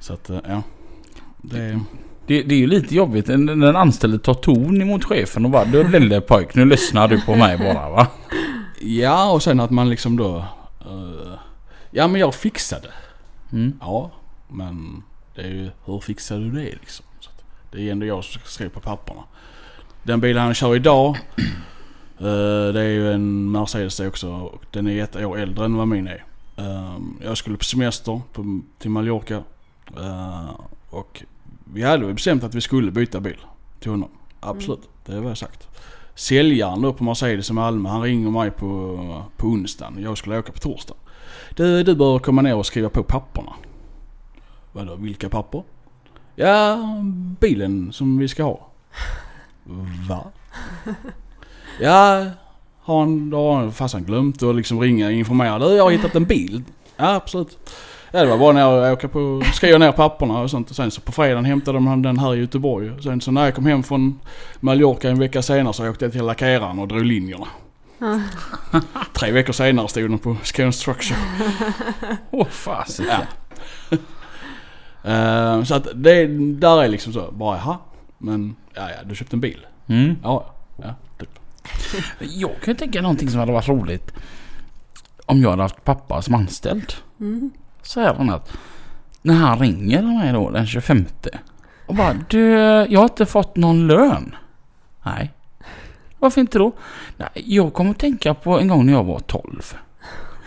[0.00, 0.62] Så att, eh, ja.
[1.42, 1.80] Det,
[2.26, 5.64] Det, det är ju lite jobbigt när den anställde tar ton emot chefen och bara
[5.64, 8.06] du lille pojk nu lyssnar du på mig bara va?
[8.80, 10.36] ja och sen att man liksom då...
[10.80, 11.38] eh,
[11.90, 12.88] ja men jag fixade.
[13.52, 13.72] Mm.
[13.80, 14.10] Ja,
[14.48, 15.02] men
[15.34, 17.06] det är ju hur fixar du det liksom?
[17.20, 17.30] Så
[17.72, 19.20] Det är ändå jag som skriva på papperna.
[20.02, 21.08] Den bilen han kör idag,
[22.18, 24.28] eh, det är ju en Mercedes också.
[24.30, 26.24] och Den är ett år äldre än vad min är.
[26.56, 29.42] Eh, jag skulle på semester på, till Mallorca.
[29.96, 30.50] eh,
[30.90, 31.22] och
[31.74, 33.36] vi hade väl bestämt att vi skulle byta bil
[33.80, 34.08] till honom.
[34.40, 35.68] Absolut, det var jag sagt.
[36.14, 40.02] Säljaren då på Mercedes i Malmö, han ringer mig på, på onsdagen.
[40.02, 40.94] Jag skulle åka på torsdag.
[41.56, 43.52] Du, du bör komma ner och skriva på papperna.
[44.72, 45.62] Vadå, vilka papper?
[46.34, 46.78] Ja,
[47.40, 48.68] bilen som vi ska ha.
[50.08, 50.24] Va?
[51.80, 52.26] Ja,
[52.80, 55.58] har han, då har farsan glömt att liksom ringa och informera.
[55.58, 56.62] Du, jag har hittat en bil.
[56.96, 57.58] Ja, absolut.
[58.14, 60.70] Ja, det var bara när jag åka på, skriva ner papperna och sånt.
[60.70, 62.90] Och sen så på fredagen hämtade de den här i Göteborg.
[62.90, 64.20] Och sen så när jag kom hem från
[64.60, 67.46] Mallorca en vecka senare så åkte jag till lackeraren och drog linjerna.
[67.98, 68.20] Ja.
[69.14, 71.18] Tre veckor senare stod den på Skåne Structure.
[72.30, 73.20] Åh fasiken.
[73.90, 73.98] Ja.
[75.10, 76.26] Eh, så att det
[76.60, 77.78] där är liksom så, bara jaha.
[78.18, 79.66] Men ja, ja, du köpte en bil.
[79.86, 80.16] Mm.
[80.22, 81.38] Ja, ja, typ.
[82.18, 84.12] Jag kan tänka någonting som hade varit roligt.
[85.26, 86.92] Om jag hade haft pappa som anställd.
[87.20, 87.50] Mm.
[87.84, 88.52] Så här att
[89.22, 91.06] när han ringer mig då den 25
[91.86, 92.48] och bara du,
[92.88, 94.36] jag har inte fått någon lön.
[95.02, 95.32] Nej.
[96.18, 96.72] Varför inte då?
[97.16, 99.74] Nej, jag kommer att tänka på en gång när jag var 12.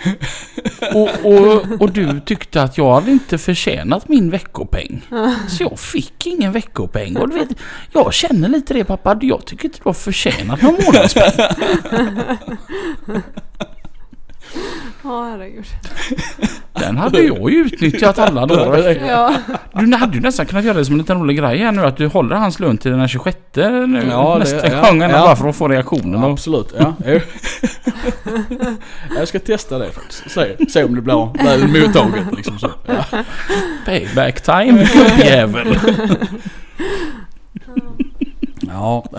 [0.94, 5.02] och, och, och du tyckte att jag hade inte förtjänat min veckopeng.
[5.48, 7.18] Så jag fick ingen veckopeng.
[7.18, 7.50] Och du vet,
[7.94, 9.18] jag känner lite det pappa.
[9.22, 11.32] Jag tycker inte du har förtjänat någon månadspeng.
[15.04, 15.66] Ja, herregud.
[16.74, 18.90] Den hade jag ju utnyttjat alla dagar.
[19.08, 19.34] Ja.
[19.74, 21.98] Du hade ju nästan kunnat göra det som en liten rolig grej här nu att
[21.98, 25.02] du håller hans lön till den 26 nu Ja, det- nästa ja, gång.
[25.02, 25.10] ja.
[25.10, 26.24] Bara för att få reaktionen.
[26.24, 26.94] Och, Absolut, ja.
[29.18, 30.32] jag ska testa det faktiskt.
[30.32, 32.72] Se, se om det blir väl mottaget liksom så.
[32.86, 33.06] Ja.
[33.86, 35.80] payback time gubbjävel.
[38.62, 39.06] ja.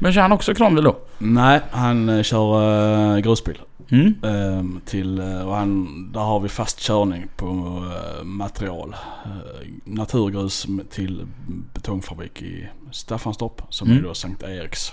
[0.00, 0.96] Men kör han också kranbil då?
[1.18, 3.58] Nej, han eh, kör uh, grusbil.
[3.90, 4.14] Mm.
[4.22, 8.96] Ehm, till, eh, och han, där har vi fast körning på eh, material.
[9.26, 11.26] Uh, naturgrus till
[11.74, 13.98] betongfabrik i Staffanstorp som Mm.
[13.98, 14.92] är då Sankt Eriks.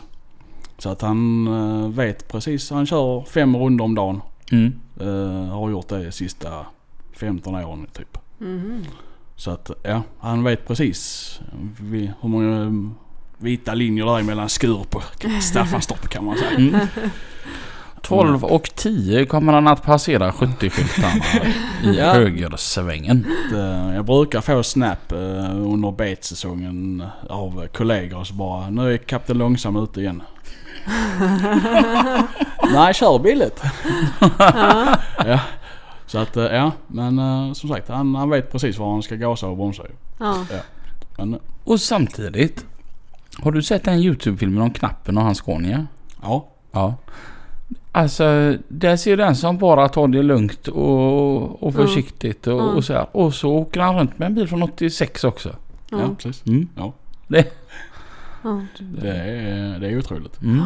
[0.78, 4.22] Så att han eh, vet precis, han kör fem runder om dagen.
[4.52, 4.74] Mm.
[5.50, 6.66] Har gjort det de sista
[7.14, 8.18] 15 åren typ.
[8.38, 8.86] Mhm.
[9.36, 11.40] Så att ja, han vet precis
[11.82, 12.72] vi, hur många
[13.38, 15.04] vita linjer det är mellan Skurup och
[15.42, 16.50] Staffanstorp kan man säga.
[16.58, 16.80] Mm.
[18.02, 21.24] 12 och 10 kommer han att passera 70-skyltarna
[21.84, 22.14] i Ja.
[22.14, 23.26] högersvängen.
[23.96, 25.18] Jag brukar få snap eh,
[25.56, 30.22] under betsäsongen av kollegor så bara nu är Kapten Långsam ute igen.
[32.74, 33.64] Nej, kör billigt.
[35.18, 35.40] ja.
[36.08, 39.16] Så att eh, ja, men eh, som sagt han, han vet precis var han ska
[39.16, 39.94] gasa och bromsa ju.
[40.20, 40.46] Ja.
[41.18, 42.66] Men Och samtidigt.
[43.44, 45.88] Har du sett den YouTube-filmen om knappen och hans Scania?
[46.22, 46.96] ja, Ja.
[47.92, 51.88] Alltså, där ser den som bara tar det lugnt och, och Mm.
[51.88, 52.76] försiktigt och, Mm.
[52.76, 53.08] och så här.
[53.12, 55.56] Och så åker han runt med en bil från 86 också.
[55.90, 56.16] ja, Ja.
[56.18, 56.46] precis.
[56.48, 56.68] Mm.
[56.76, 56.94] Ja.
[57.28, 57.46] Det,
[58.44, 58.62] Ja.
[58.80, 60.42] Det är, det är otroligt.
[60.42, 60.64] mm.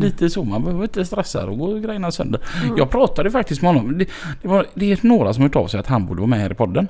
[0.00, 2.40] Lite så, man behöver inte stressa och gå grejerna sönder.
[2.64, 2.76] Mm.
[2.76, 3.98] Jag pratade faktiskt med honom.
[3.98, 4.06] Det,
[4.42, 6.38] det, var, det är några som har hört av sig att han borde vara med
[6.40, 6.88] här i podden.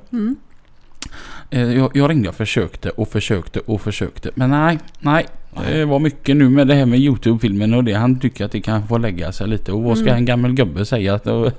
[1.50, 4.30] Eh, Jag, jag ringde och försökte och försökte och försökte.
[4.34, 5.26] Men nej, nej.
[5.70, 7.92] Det var mycket nu med det här med YouTube-filmen och det.
[7.92, 9.72] Han tycker att det kan få lägga sig lite.
[9.72, 10.16] Och vad ska Mm.
[10.18, 11.14] en gammal gubbe säga?
[11.14, 11.50] Att, Ja.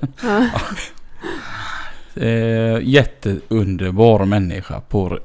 [2.22, 5.18] eh, jätteunderbar människa på,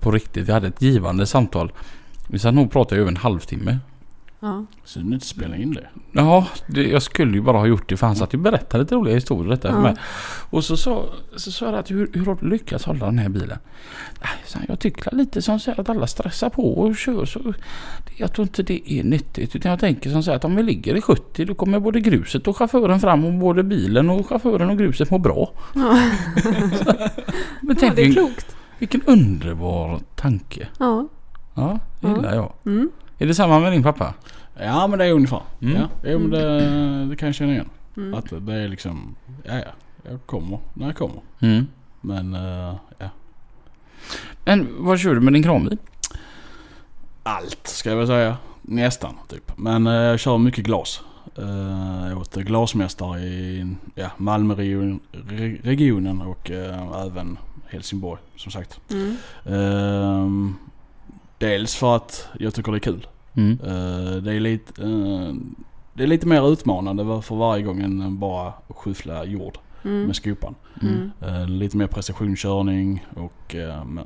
[0.00, 0.48] på riktigt.
[0.48, 1.72] Vi hade ett givande samtal.
[2.28, 3.78] Vi satt nog och pratade i över en halvtimme.
[4.40, 4.64] Ja.
[4.84, 5.88] Så du inte spela in det.
[6.12, 8.82] Ja, det, jag skulle ju bara ha gjort det för han satt ju och berättade
[8.84, 9.82] lite roliga historier detta för Ja.
[9.82, 9.94] mig.
[10.50, 11.04] Och så sa
[11.36, 13.58] så, sa jag att hur, hur har du lyckats hålla den här bilen?
[14.20, 17.38] Nej, jag tycker lite som så att alla stressar på och kör så.
[17.38, 17.54] det-
[18.16, 19.56] Jag tror inte det är nyttigt.
[19.56, 22.00] Utan jag tänker som så här att om vi ligger i 70 då kommer både
[22.00, 25.52] gruset och chauffören fram och både bilen och chauffören och gruset mår bra.
[25.74, 25.80] Ja.
[27.60, 28.56] Men ja, tänk det är vilken, klokt.
[28.78, 30.68] vilken underbar tanke.
[30.78, 31.08] Ja.
[31.54, 32.16] Ja, det Ja.
[32.16, 32.52] gillar jag.
[32.66, 32.90] Mm.
[33.18, 34.14] Är det samma med din pappa?
[34.60, 35.42] Ja men det är ungefär.
[35.60, 35.76] Mm.
[35.76, 37.68] Ja, jo, men det, det kan jag känna igen.
[37.96, 38.14] Mm.
[38.14, 39.70] Att det är liksom, ja ja,
[40.10, 41.20] jag kommer när jag kommer.
[41.40, 41.66] Mm.
[42.00, 43.08] Men eh, ja.
[44.44, 45.78] Men vad kör du med din kranbil?
[47.22, 48.36] Allt ska jag väl säga.
[48.62, 49.52] Nästan typ.
[49.56, 51.00] Men eh, jag kör mycket glas.
[51.38, 58.80] Uh, jag åt glasmästare i ja, Malmöregionen re- regionen och eh, även Helsingborg som sagt.
[58.90, 59.16] Mm.
[61.38, 63.06] Dels för att jag tycker det är kul.
[63.34, 63.58] Mm.
[63.64, 65.34] Eh, det, är lite, eh,
[65.94, 69.58] det är lite mer utmanande för varje gång än bara att skyffla jord.
[69.84, 70.06] Mm.
[70.06, 70.54] med skopan.
[70.82, 71.10] Mm.
[71.20, 73.56] Eh, lite mer precisionskörning och,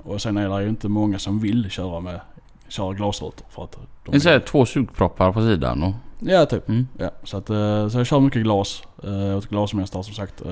[0.04, 2.20] och sen är det ju inte många som vill köra med
[2.68, 5.92] köra glasrutor för att de Det är här, två sugproppar på sidan och...
[6.20, 6.68] Ja, typ.
[6.68, 6.86] Mm.
[6.98, 7.46] Ja, så, att,
[7.92, 8.82] så jag kör mycket glas.
[9.02, 10.42] Jag är ett glasmästare som sagt.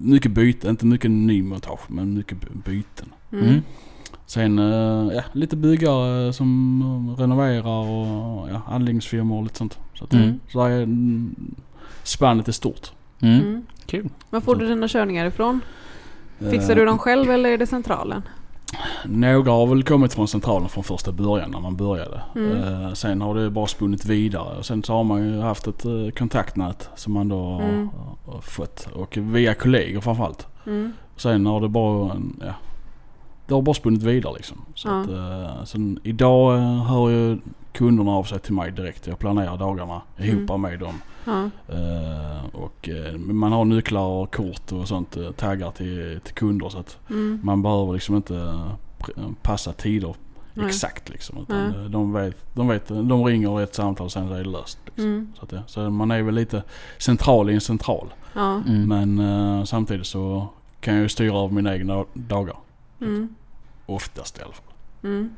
[0.00, 3.12] Mycket byte, inte mycket nymontage men mycket by- byten.
[4.26, 6.80] Sen eh, ja, lite byggare som
[7.18, 9.78] eh, renoverar och ja, anläggningsfirmor och lite sånt.
[9.94, 10.40] Så, att, Mm.
[10.52, 10.88] så där är,
[12.02, 12.92] spannet är stort.
[13.20, 13.40] Mm.
[13.40, 13.66] Mm.
[13.86, 14.08] Kul.
[14.30, 15.60] Var får du dina körningar ifrån?
[16.50, 18.22] Fixar Eh, du dem själv eller är det centralen?
[19.04, 22.20] Några har väl kommit från centralen från första början när man började.
[22.36, 22.82] Mm.
[22.84, 24.62] Eh, sen har det bara spunnit vidare.
[24.62, 27.88] Sen så har man ju haft ett eh, kontaktnät som man då har- Mm.
[28.26, 28.88] har fått.
[28.94, 30.46] Och via kollegor framförallt.
[30.66, 30.92] Mm.
[31.16, 32.54] Sen har det bara, ja,
[33.46, 34.64] det har bara spunnit vidare liksom.
[34.74, 35.00] Så Ja.
[35.00, 37.38] att, eh, sen idag eh, hör ju
[37.72, 39.06] kunderna av sig till mig direkt.
[39.06, 40.60] Jag planerar dagarna ihop Mm.
[40.60, 40.94] med dem.
[41.24, 41.50] Ja.
[41.74, 46.78] Eh, och eh, man har nycklar och kort och sånt, taggar till, till kunder så
[46.78, 47.40] att Mm.
[47.42, 48.60] man behöver liksom inte
[49.42, 50.14] passa tider
[50.54, 50.66] Nej.
[50.66, 51.38] exakt liksom.
[51.42, 51.88] Utan Nej.
[51.88, 54.78] de vet, de vet, de ringer ett samtal och sen är det löst.
[54.84, 55.04] Liksom.
[55.04, 55.32] Mm.
[55.38, 56.62] Så, att, ja, så man är väl lite
[56.98, 58.06] central i en central.
[58.34, 58.62] Ja.
[58.68, 58.88] Mm.
[58.88, 59.18] Men
[59.58, 60.46] eh, samtidigt så
[60.80, 62.56] kan jag ju styra av mina egna dagar.
[63.00, 63.34] Mm.
[63.86, 64.72] Oftast i alla fall.
[65.04, 65.30] Mm.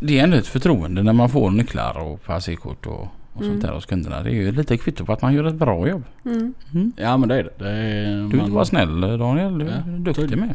[0.00, 3.00] Det är ändå ett förtroende när man får nycklar och passerkort och,
[3.32, 3.50] och Mm.
[3.52, 4.22] sånt där hos kunderna.
[4.22, 6.04] Det är ju lite kvitto på att man gör ett bra jobb.
[6.24, 6.54] Mm.
[6.74, 6.92] Mm.
[6.96, 7.50] Ja men det är det.
[7.58, 9.58] det är, Du var snäll Daniel.
[9.58, 10.38] Du Ja, är duktig tydligt.
[10.40, 10.54] med.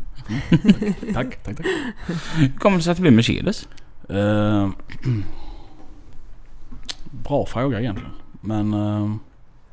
[1.14, 1.66] Tack, tack, tack.
[2.36, 3.68] Hur kommer det sig att det blir Mercedes?
[4.10, 4.70] Eh,
[7.12, 8.12] bra fråga egentligen.
[8.42, 9.16] Men uh,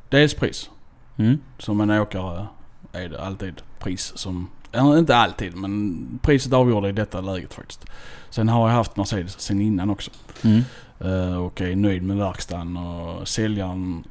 [0.09, 0.69] dels pris.
[1.17, 1.37] Mm.
[1.57, 2.47] Som en åkare
[2.91, 4.47] är det alltid pris som...
[4.71, 7.85] Eller inte alltid men priset avgör det i detta läget faktiskt.
[8.29, 10.11] Sen har jag haft Mercedes sen innan också.
[10.43, 10.61] Mm.
[10.99, 14.03] Eh, och är nöjd med verkstaden och säljaren,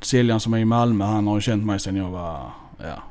[0.00, 3.02] säljaren som är i Malmö han har ju känt mig sen jag var ja,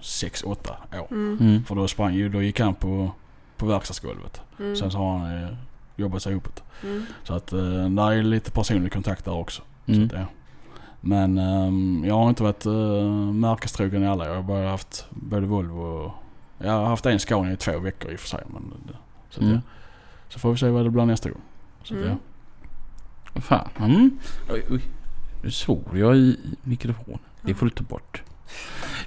[0.00, 0.54] 6-8
[1.00, 1.06] år.
[1.10, 1.38] Mm.
[1.40, 1.64] Mm.
[1.64, 3.10] För då sprang ju, då gick han på,
[3.56, 4.40] på verkstadsgolvet.
[4.58, 4.76] Mm.
[4.76, 5.48] Sen så har han eh,
[5.96, 6.62] jobbat sig uppåt.
[6.82, 7.06] Mm.
[7.24, 9.62] Så att eh, där är lite personlig kontakt där också.
[9.86, 10.06] Så Mm.
[10.06, 10.26] att, ja.
[11.00, 14.26] Men ehm, jag har inte varit uh, märkestrogen i alla.
[14.26, 16.10] Jag har bara haft både Volvo och...
[16.58, 18.40] Jag har haft en Scania i två veckor i och för sig.
[18.46, 18.72] Men,
[19.30, 19.54] så, att, Mm.
[19.54, 19.60] ja.
[20.28, 21.40] så får vi se vad det blir nästa gång.
[21.82, 22.08] Så Mm.
[22.08, 23.40] ja.
[23.40, 23.68] Fan.
[23.78, 24.18] Mm.
[24.50, 24.80] Oj, oj.
[25.42, 27.18] Nu svor jag i mikrofon.
[27.42, 28.22] Det får du ta bort.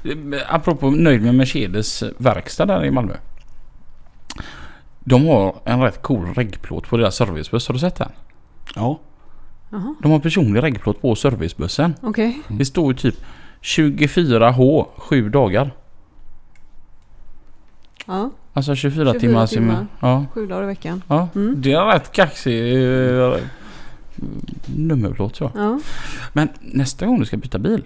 [0.03, 3.13] Eh, Apropå nöjd med Mercedes verkstad där i Malmö.
[4.99, 7.67] De har en rätt cool reggplåt på deras servicebuss.
[7.67, 8.11] Har du sett den?
[8.75, 8.99] ja.
[10.01, 11.95] De har personlig reggplåt på servicebussen.
[12.01, 12.41] Okej.
[12.47, 13.15] Det står ju typ
[13.61, 15.71] 24H 7 dagar.
[18.09, 18.29] Ja.
[18.53, 19.47] Alltså 24, 24 timmar.
[19.47, 19.87] timmar.
[19.99, 21.03] Ja, Sju dagar i veckan.
[21.07, 21.27] ja.
[21.35, 21.61] Mm.
[21.61, 23.35] Det är en rätt kaxig uh,
[24.65, 25.51] nummerplåt så.
[25.55, 25.79] Ja.
[26.33, 27.83] Men nästa gång du ska byta bil.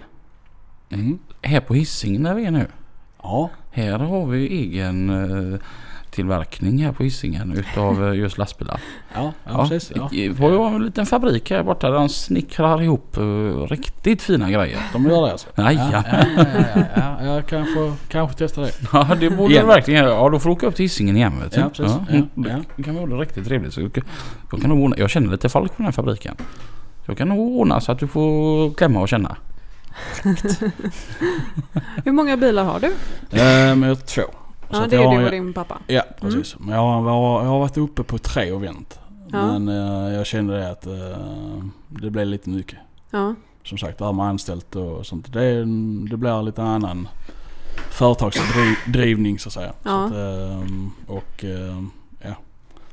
[0.90, 1.18] Mm.
[1.42, 2.66] Här på Hisingen där vi är nu.
[3.22, 3.50] Ja.
[3.70, 5.60] Här har vi egen eh,
[6.14, 8.80] tillverkning här på Hisingen utav eh, just lastbilar.
[9.14, 9.92] Ja, ja, precis.
[9.94, 10.02] Ja.
[10.38, 13.22] Har ju en liten fabrik här borta där de snickrar ihop eh,
[13.68, 14.78] riktigt fina grejer.
[14.92, 15.48] De gör det alltså?
[15.54, 16.02] Nej, ja, ja.
[16.06, 17.34] ja, ja, ja, ja.
[17.34, 18.72] Jag kan få, kanske testa det.
[18.92, 20.14] Ja, det borde du verkligen göra.
[20.14, 21.60] Ja, då får du åka upp till Hisingen igen vet du.
[21.60, 21.96] Ja, precis.
[22.08, 22.56] Ja, mm, ja.
[22.76, 23.74] Det kan vara riktigt trevligt.
[23.74, 23.90] Så jag,
[24.52, 26.36] jag, kan ordna, jag känner lite folk på den här fabriken.
[27.06, 29.36] Jag kan nog ordna så att du får klämma och känna.
[32.04, 32.92] Hur många bilar har du?
[33.30, 34.43] Eh, jag har två.
[34.74, 35.78] Så Ja, att det är du och din pappa.
[35.86, 36.56] Ja, precis.
[36.58, 38.98] Men jag har, jag, har, varit uppe på tre event.
[39.32, 39.46] Ja.
[39.58, 42.78] Men eh, jag kände det att eh, det blev lite mycket.
[43.10, 43.34] Ja.
[43.64, 45.32] Som sagt, det här med anställt och sånt.
[45.32, 45.58] Det,
[46.10, 47.08] det blir lite annan
[47.90, 49.72] företagsdrivning så att säga.
[49.82, 50.04] Så Ja.
[50.04, 50.60] att, eh,
[51.06, 51.82] och eh,
[52.20, 52.34] ja.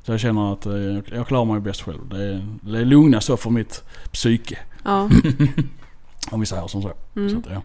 [0.04, 0.74] Så jag känner att eh,
[1.16, 2.10] jag- klarar mig bäst själv.
[2.10, 4.58] Det är, det är lugna så för mitt psyke.
[4.84, 5.02] Ja.
[6.32, 6.92] Om vi säger som så.
[7.14, 7.38] så Mm.
[7.38, 7.62] att, ja.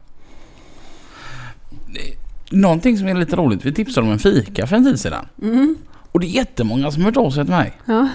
[2.50, 3.64] Någonting som är lite roligt.
[3.64, 5.26] Vi tipsade om en fika för en tid sedan.
[5.42, 5.76] Mm.
[6.12, 7.72] Och det är jättemånga som har hört av sig till mig.
[7.85, 8.09] Ja.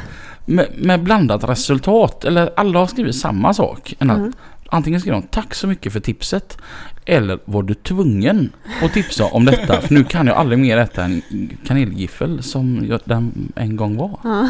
[0.46, 2.26] Med, med blandat resultat.
[2.26, 3.96] Eller alla har skrivit samma sak.
[4.00, 4.34] Mm.
[4.70, 6.58] Antingen skriver de tack så mycket för tipset.
[7.06, 8.50] Eller var du tvungen
[8.84, 9.82] att tipsa om detta?
[9.82, 11.22] För nu kan jag aldrig mer äta en
[11.68, 14.20] kanelgiffel som jag, den en gång var.
[14.24, 14.50] Ja.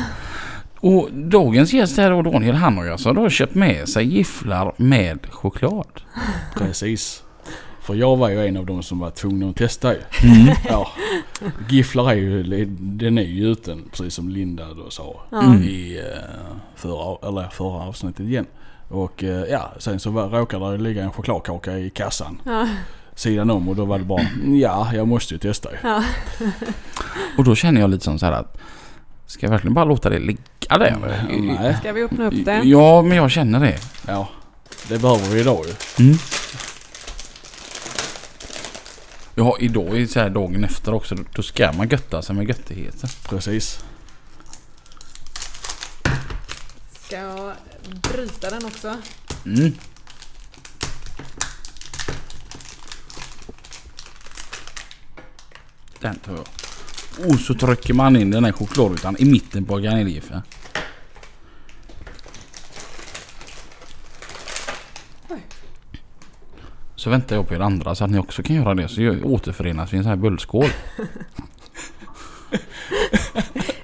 [0.79, 5.19] Och dagens gäst här då Daniel han har alltså då köpt med sig gifflar med
[5.29, 6.01] choklad.
[6.55, 7.23] Precis.
[7.81, 9.99] För jag var ju en av de som var tvungna att testa ju.
[10.23, 10.55] Mm.
[10.69, 10.87] Ja.
[11.69, 15.21] Gifflar är ju, den är ju uten precis som Linda då sa.
[15.31, 15.63] Mm.
[15.63, 18.45] i eh, förra, eller förra avsnittet igen.
[18.89, 22.67] Och eh, ja, sen så var, råkade det ligga en chokladkaka i kassan Ja.
[23.15, 25.77] sidan om och då var det bara ja, jag måste ju testa ju.
[25.83, 26.03] Ja.
[27.37, 28.57] Och då känner jag lite som så här att
[29.25, 30.37] Ska jag verkligen bara låta det ligga
[30.69, 30.97] där?
[31.39, 32.61] Nej, Ska vi öppna upp det?
[32.63, 33.77] Ja men jag känner det.
[34.07, 34.27] ja.
[34.89, 36.05] Det behöver vi idag ju.
[36.05, 36.17] Mm.
[39.41, 41.15] Ja, idag är så här dagen efter också.
[41.33, 43.09] Då- ska man götta sig med göttigheter.
[43.29, 43.83] Precis.
[47.05, 47.53] Ska jag
[48.13, 48.97] bryta den också?
[49.45, 49.73] Mm.
[55.99, 56.47] Den tar jag.
[57.29, 60.41] Och så trycker man in den här chokladrutan i mitten på vaniljgiften.
[67.01, 68.87] Så väntar jag på er andra så att ni också kan göra det.
[68.87, 70.65] Så gör- återförenas vi i en sån här bullskål.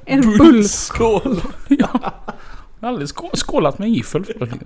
[0.05, 0.69] En bull.
[0.69, 1.41] Skål!
[1.67, 1.89] ja.
[2.79, 4.49] Jag har aldrig skå- skålat med giffel förut.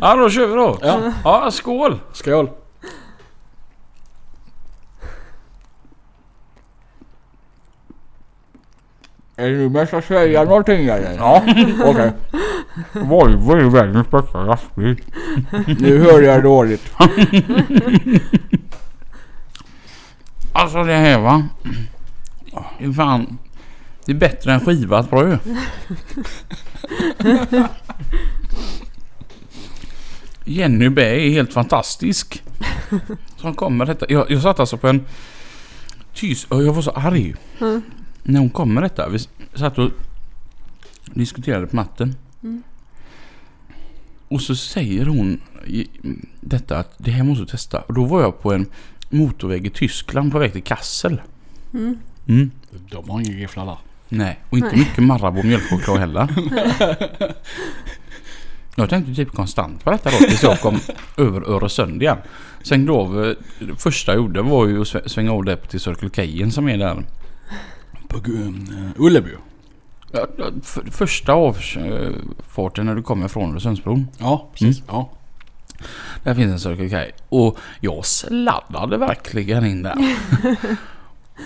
[0.00, 0.78] Ja då kör vi då.
[0.82, 1.12] Ja.
[1.24, 1.98] Ja skål.
[2.12, 2.50] Skål!
[9.36, 11.16] Är du med att säga någonting eller?
[11.16, 11.42] Ja.
[11.84, 12.12] Okej,
[12.92, 14.96] Volvo är världens bästa lastbil.
[15.78, 16.92] nu hör jag dåligt.
[20.56, 21.48] Alltså det här va.
[22.78, 23.38] Det är fan.
[24.06, 25.38] Det är bättre än skivat bröd.
[30.44, 32.42] Jenny Berg är helt fantastisk.
[33.36, 34.06] Som kommer detta.
[34.08, 35.06] Jag, jag satt alltså på en
[36.14, 36.52] tysk...
[36.52, 37.34] och Jag var så arg.
[37.60, 37.82] Mm.
[38.24, 39.08] När hon kom med detta.
[39.08, 39.18] Vi
[39.54, 39.90] satt och
[41.04, 42.16] diskuterade på natten.
[42.42, 42.62] Mm.
[44.28, 45.40] Och så säger hon
[46.40, 47.80] detta att det här måste du testa.
[47.80, 48.66] Och då var jag på en
[49.10, 51.20] motorväg i Tyskland på väg till Kassel.
[51.74, 51.98] Mm.
[52.28, 52.50] Mm.
[52.90, 53.78] De har inga gifflar där.
[54.08, 54.78] Nej, och inte Nej.
[54.78, 56.28] mycket Marabou mjölkchoklad heller.
[58.76, 60.78] Jag tänkte typ konstant på detta då tills jag kom
[61.16, 62.16] över Öresund igen.
[62.62, 63.36] Sen då, eh,
[63.78, 66.08] första jag gjorde var ju att svä- svänga av det till Circle
[66.44, 67.04] K som är där.
[68.14, 68.52] På uh,
[68.96, 69.30] Ulleby.
[70.12, 74.08] Ja, ja, för, första avfarten när du kommer från Öresundsbron.
[74.18, 74.82] Ja, precis.
[74.86, 75.10] Ja.
[76.22, 77.12] Där finns en Circle K.
[77.28, 79.94] Och jag sladdade verkligen in där.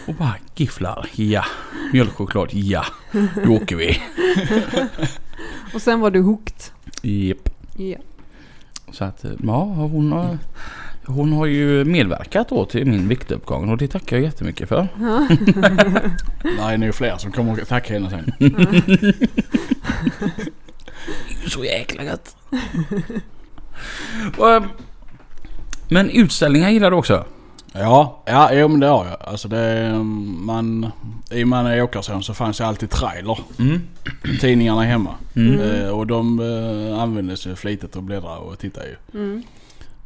[0.06, 1.44] Och bara gifflar, ja.
[1.92, 2.84] Mjölkchoklad, ja.
[3.44, 4.02] Då åker vi.
[5.74, 6.62] Och sen var du hooked.
[7.02, 7.48] Japp.
[7.76, 7.98] Ja.
[8.92, 10.38] Så att eh, ja, hon har,
[11.08, 14.88] hon har ju medverkat då till min viktuppgång och det tackar jag jättemycket för.
[16.42, 18.32] Där är nog fler som kommer att tacka henne sen.
[21.46, 22.36] Så jäkla gött.
[24.36, 24.62] Och, eh,
[25.88, 27.24] Men utställningar gillar du också?
[27.72, 29.16] Ja, ja jo, men det har jag.
[29.20, 29.92] Alltså det,
[30.38, 30.90] man,
[31.30, 33.38] I och med när jag är åkarson så fanns det alltid trailer.
[33.58, 33.80] Mm.
[34.40, 35.14] Tidningarna hemma.
[35.36, 35.60] Mm.
[35.60, 39.20] Eh, och de eh, användes ju flitigt och bläddra och titta ju.
[39.20, 39.42] Mm.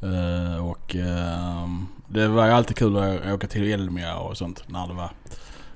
[0.03, 4.87] Eh, och ehm, det var ju alltid kul att åka till Elmia och sånt när
[4.88, 5.11] det var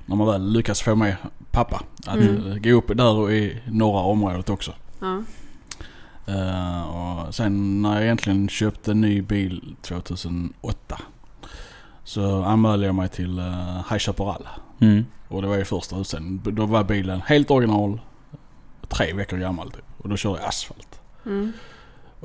[0.06, 1.16] när man väl lyckas få med
[1.50, 2.62] pappa att Mm.
[2.62, 4.72] gå upp där och i norra området också.
[5.00, 5.22] Ja.
[6.26, 11.00] Eh, och sen när jag egentligen köpte en ny bil 2008
[12.04, 14.48] så anmälde jag mig till uh, High Chaparral.
[14.80, 15.06] Mm.
[15.28, 16.40] Och det var ju första utställningen.
[16.44, 18.00] Då var bilen helt original.
[18.88, 19.84] Tre veckor gammal typ.
[19.98, 21.00] Och då körde jag asfalt.
[21.26, 21.52] Mm.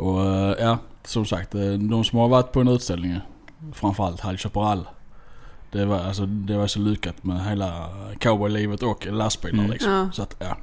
[0.01, 1.55] Och eh, ja, som sagt.
[1.55, 3.19] eh, De som har varit på en utställning,
[3.73, 4.87] framförallt High Chaparral.
[5.71, 9.71] Det var, alltså, det var så lyckat med hela cowboylivet och lastbilar Mm.
[9.71, 9.91] liksom.
[9.91, 10.09] Ja.
[10.13, 10.57] Så att ja.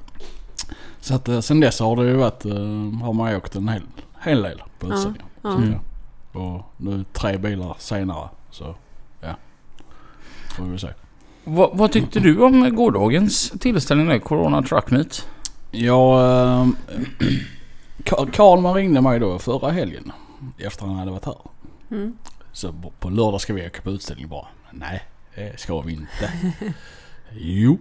[1.01, 2.45] Så att eh, sen dess har det ju varit,
[3.03, 3.83] har man åkt en hel,
[4.21, 5.27] hel del på Ja, utställningar.
[5.43, 5.51] ja.
[5.53, 5.73] Så, Mm.
[5.73, 6.41] ja.
[6.41, 8.75] Och nu tre bilar senare så
[9.21, 9.35] ja.
[10.57, 10.89] Får vi se.
[11.45, 15.29] Vad, vad tyckte du om gårdagens tillställning där, Corona Truck Meet?
[15.71, 17.45] Ja, eh, Ka-
[18.33, 20.13] Karlman ringde mig då förra helgen.
[20.59, 21.37] Efter han hade varit här.
[21.91, 22.17] Mm.
[22.53, 24.47] Så på- lördag ska vi åka på utställning bara.
[24.71, 25.03] Nej,
[25.35, 26.33] det ska vi inte.
[27.33, 27.79] jo.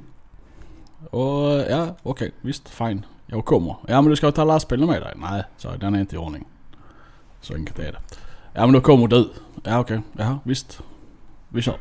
[1.10, 3.06] Och ja, okej, visst, fine.
[3.26, 3.76] Jag kommer.
[3.88, 5.14] Ja men du ska ta lastbilen med dig?
[5.16, 6.46] Nej, så den är inte i ordning.
[7.42, 8.00] Så enkelt är det.
[8.54, 9.30] Ja men då kommer du.
[9.64, 10.82] Ja okej, ja visst.
[11.50, 11.78] Vi kör.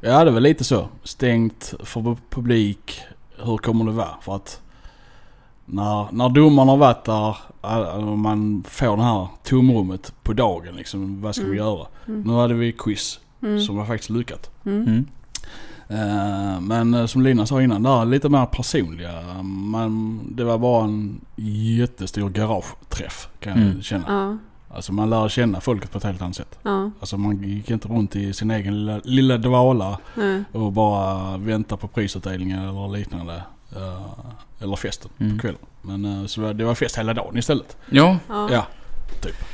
[0.00, 0.88] Ja det är väl lite så.
[1.04, 3.00] Stängt för pu- publik.
[3.38, 4.14] Hur kommer det vara?
[4.20, 4.61] För att
[5.66, 10.76] när, när domaren har varit där äh, och man får det här tomrummet på dagen
[10.76, 11.20] liksom.
[11.22, 11.58] Vad ska vi Mm.
[11.66, 11.86] göra?
[12.08, 12.20] Mm.
[12.22, 13.60] Nu hade vi quiz Mm.
[13.60, 14.50] som var faktiskt lyckat.
[14.66, 14.82] Mm.
[14.82, 15.06] Mm.
[15.88, 19.42] Eh, men eh, som Lina sa innan, där lite mer personliga.
[19.42, 23.82] Man, det var bara en jättestor garageträff kan jag Mm.
[23.82, 24.04] känna.
[24.08, 24.36] Ja.
[24.76, 26.58] Alltså man lär känna folket på ett helt annat sätt.
[26.62, 26.90] Ja.
[27.00, 30.44] Alltså man gick inte runt i sin egen lilla, lilla dvala Nej.
[30.52, 33.42] och bara vänta på prisutdelningen eller liknande.
[33.76, 34.02] eh,
[34.62, 35.36] eller festen Mm.
[35.36, 35.60] på kvällen.
[35.82, 37.76] Men eh, så det var- det var fest hela dagen istället.
[37.90, 38.48] Ja, Ja.
[38.52, 38.66] Ja.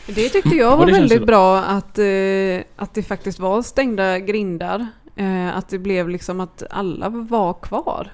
[0.07, 4.87] Det tyckte jag var väldigt bra att, eh, att det faktiskt var stängda grindar.
[5.17, 8.13] Eh, att det blev liksom att alla var kvar.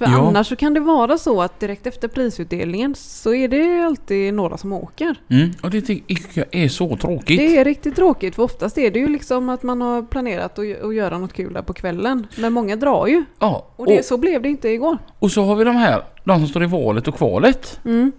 [0.00, 0.28] För Ja.
[0.28, 4.56] annars så kan det vara så att direkt efter prisutdelningen så är det alltid några
[4.56, 5.14] som åker.
[5.28, 5.50] Mm.
[5.62, 7.38] Och det tycker jag är så tråkigt.
[7.38, 10.82] Det är riktigt tråkigt för oftast är det ju liksom att man har planerat att,
[10.84, 12.26] att göra något kul där på kvällen.
[12.36, 13.24] Men många drar ju.
[13.38, 14.98] Ja, Och det, så blev det inte igår.
[15.18, 17.80] Och så har vi de här, de som står i valet och kvalet.
[17.84, 18.12] Mm.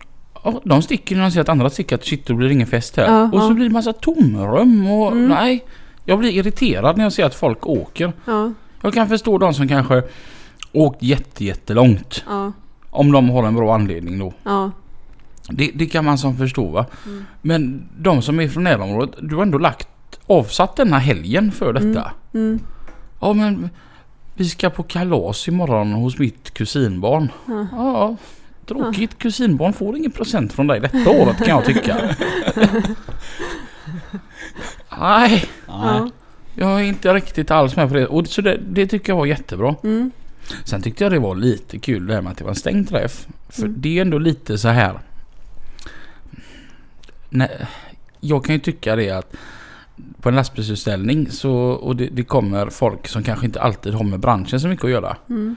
[0.43, 2.67] Ja, De sticker när de ser att andra sticker att shit, då blir det ingen
[2.67, 3.05] fest här.
[3.05, 5.27] Ja, och så blir det massa tomrum och Mm.
[5.27, 5.65] nej.
[6.05, 8.13] Jag blir irriterad när jag ser att folk åker.
[8.25, 8.51] Ja,
[8.81, 10.03] Jag kan förstå de som kanske
[10.73, 12.23] åkt jätte, jättelångt.
[12.27, 12.51] ja,
[12.89, 14.33] Om de har en bra anledning då.
[14.43, 14.71] ja.
[15.49, 16.85] Det, det kan man som förstå va.
[17.05, 17.25] Mm.
[17.41, 19.87] Men de som är från närområdet, du har ändå lagt
[20.27, 22.11] avsatt denna helgen för detta.
[22.33, 22.59] Mm.
[23.21, 23.69] Ja men
[24.35, 27.31] vi ska på kalas imorgon hos mitt kusinbarn.
[27.47, 27.67] Ja.
[27.71, 28.15] Ja,
[28.65, 29.17] tråkigt.
[29.17, 31.97] Kusinbarn får ingen procent från dig detta året kan jag tycka.
[34.99, 36.09] Nej, Ja.
[36.55, 38.07] jag är inte riktigt alls med på det.
[38.07, 39.75] Och så det, det tycker jag var jättebra.
[39.83, 40.11] Mm.
[40.63, 42.89] Sen tyckte jag det var lite kul det här med att det var en stängd
[42.89, 43.27] träff.
[43.49, 43.75] För Mm.
[43.81, 44.99] det är ändå lite så här.
[47.29, 47.67] Nej,
[48.19, 49.33] jag kan ju tycka det att
[50.21, 54.19] på en lastbilsutställning så, och det, det kommer folk som kanske inte alltid har med
[54.19, 55.17] branschen så mycket att göra.
[55.29, 55.55] Mm.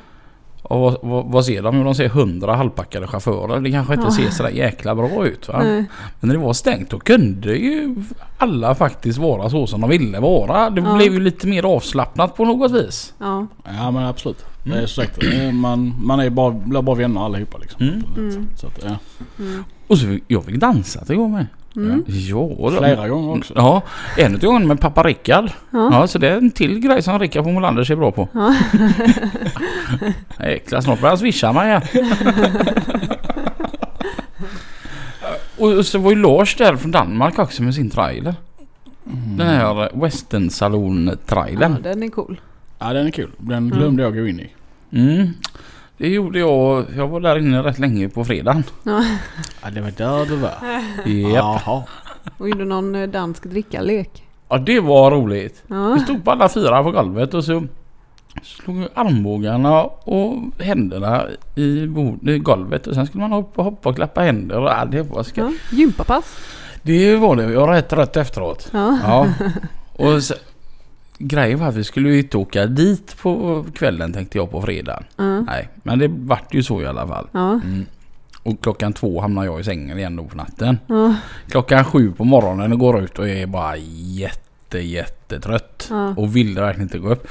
[0.62, 1.84] Och vad, vad, vad ser de?
[1.84, 3.60] De ser hundra halvpackade chaufförer.
[3.60, 4.10] Det kanske inte Ja.
[4.12, 5.60] ser sådär jäkla bra ut va?
[5.62, 5.84] Nej.
[6.20, 7.96] Men när det var stängt då kunde ju
[8.38, 10.70] alla faktiskt vara så som de ville vara.
[10.70, 10.94] Det Ja.
[10.96, 13.14] blev ju lite mer avslappnat på något vis.
[13.18, 13.46] Ja.
[13.64, 14.44] Ja men absolut.
[14.64, 14.82] Det Mm.
[14.82, 15.22] är så sagt.
[15.22, 17.82] eh, Man, man är bara, blir bara vänner allihopa liksom.
[17.88, 18.02] Mm.
[18.16, 18.48] Mm.
[18.56, 18.96] Så att, ja.
[19.44, 19.64] Mm.
[19.86, 21.46] Och så fick- jag fick dansa igår med.
[21.76, 22.04] Mm.
[22.06, 22.70] Ja, då.
[22.78, 23.52] Flera gånger också.
[23.56, 23.82] Ja,
[24.18, 25.50] en gången med pappa Rickard.
[25.70, 25.88] Ja.
[25.92, 28.28] Ja, så det är en till grej som Rickard på Molander är bra på.
[28.32, 28.54] Ja.
[30.46, 31.82] Jäklar, snart börjar han swisha mig igen.
[35.58, 38.34] Och så var ju Lars där från Danmark också med sin trailer.
[39.06, 39.36] Mm.
[39.36, 41.76] Den här Western Saloon ja, trailern.
[41.82, 42.40] den är cool.
[42.84, 43.30] Ja den är kul.
[43.38, 44.50] Den glömde jag gå in i.
[44.92, 45.28] Mm.
[45.96, 46.84] Det gjorde jag.
[46.96, 48.64] Jag var där inne rätt länge på fredagen.
[48.82, 49.04] Ja.
[49.62, 50.50] Ja det var där du var.
[51.32, 51.62] Japp.
[51.66, 51.82] Jaha.
[52.38, 54.22] Och gjorde någon eh, dansk drickalek.
[54.48, 55.62] Ja, det var roligt.
[55.66, 55.94] Ja.
[55.94, 57.66] Vi stod på alla fyra på golvet och så
[58.42, 63.88] slog vi armbågarna och händerna i, bord, i golvet och sen skulle man hoppa, hoppa
[63.88, 65.40] och klappa händer och ja, det var ska...
[65.40, 65.52] Ja.
[65.72, 66.36] Gympapass.
[66.82, 67.52] Det var det.
[67.52, 68.68] Jag var rätt rätt efteråt.
[68.72, 68.98] Ja.
[69.02, 69.26] Ja.
[70.04, 70.34] Och så,
[71.18, 75.04] grejen var att vi skulle ju inte åka dit på kvällen tänkte jag på fredagen.
[75.16, 75.40] Ja.
[75.40, 77.26] Nej, men det vart ju så i alla fall.
[77.32, 77.52] Ja.
[77.52, 77.86] Mm.
[78.42, 80.78] Och klockan två hamnar jag i sängen igen då på natten.
[81.48, 85.90] Klockan sju på morgonen och går ut och är bara jätte jättetrött.
[86.16, 87.28] Och vill verkligen inte gå upp.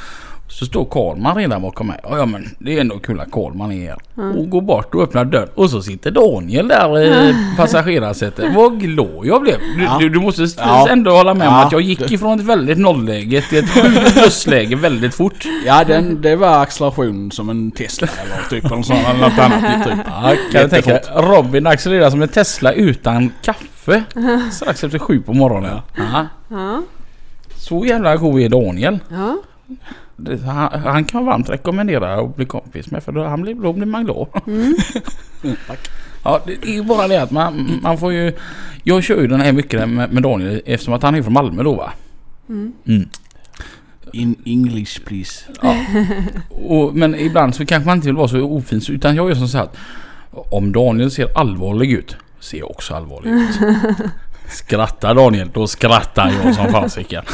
[0.54, 1.99] Så står Karlman redan bakom mig.
[2.04, 3.97] Ja, ja men det är ändå kul att Karlman är här.
[4.16, 4.24] Ja.
[4.24, 5.49] Och går bort och öppnar dörren.
[5.56, 8.56] Och så sitter Daniel där i passagerarsätet.
[8.56, 9.58] Vad glad jag blev.
[9.78, 9.97] Du, Ja.
[9.99, 10.88] du, du måste st- Ja.
[10.89, 11.66] ändå hålla med om Ja.
[11.66, 13.82] att jag gick ifrån ett väldigt nollläge till ett sju
[14.14, 15.45] plusläge väldigt fort.
[15.66, 19.84] Ja den, det var acceleration som en Tesla eller typ eller, något annat.
[19.84, 19.93] Typ.
[20.06, 20.99] Ja, kan jag tänka.
[21.16, 24.04] Robin accelererar som en Tesla utan kaffe.
[24.51, 25.78] Strax efter sju på morgonen.
[25.97, 26.28] Ja.
[26.49, 26.82] Ja.
[27.58, 28.99] Så jävla god är Daniel.
[30.45, 33.86] Han, han kan varmt rekommendera att bli kompis med för då, han blir, då blir
[33.86, 34.28] man glad.
[34.47, 34.76] Mm.
[35.68, 35.89] Tack.
[36.24, 38.34] Ja, det är bara det att man, man får ju...
[38.84, 41.64] Jag kör ju den här mycket med, med Daniel eftersom att han är från Malmö
[41.64, 41.93] då va.
[42.49, 42.74] Mm.
[42.86, 43.09] Mm.
[44.14, 45.45] In English please.
[45.61, 45.76] Ja.
[46.49, 49.47] Och, men ibland så kanske man inte vill vara så ofin utan jag gör som
[49.47, 49.78] så här att
[50.32, 53.59] om Daniel ser allvarlig ut ser jag också allvarlig ut.
[54.48, 57.24] Skrattar Daniel, då skrattar jag som fasiken.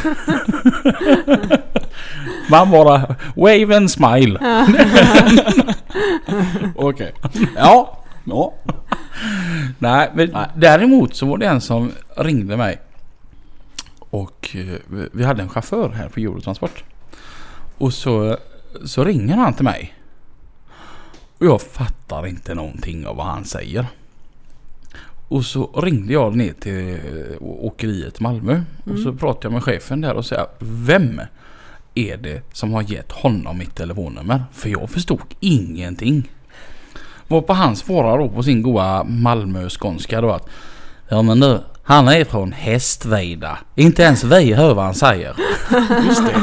[2.50, 4.40] Man bara wave and smile.
[6.76, 7.14] Okej.
[7.56, 7.98] Ja.
[8.24, 8.54] Ja.
[9.80, 10.48] Nej, men Nej.
[10.56, 12.80] däremot så var det en som ringde mig.
[14.00, 16.84] Och eh, vi- vi hade en chaufför här på Eurotransport.
[17.78, 18.38] Och så,
[18.86, 19.94] så ringer han till mig.
[21.40, 23.86] Och jag fattar inte någonting av vad han säger.
[25.30, 28.62] Och så ringde jag ner till eh, åkeriet Malmö.
[28.84, 31.22] Och så pratade jag med chefen där och sa Vem
[31.96, 34.44] är det som har gett honom mitt telefonnummer?
[34.54, 36.32] För jag förstod ingenting.
[37.28, 40.50] Varpå han svarar då på sin goa Malmö-skånska då att
[41.10, 43.58] Ja men nu, han är från Hästveda.
[43.76, 45.36] Inte ens vi hör vad han säger.
[46.08, 46.42] Just det.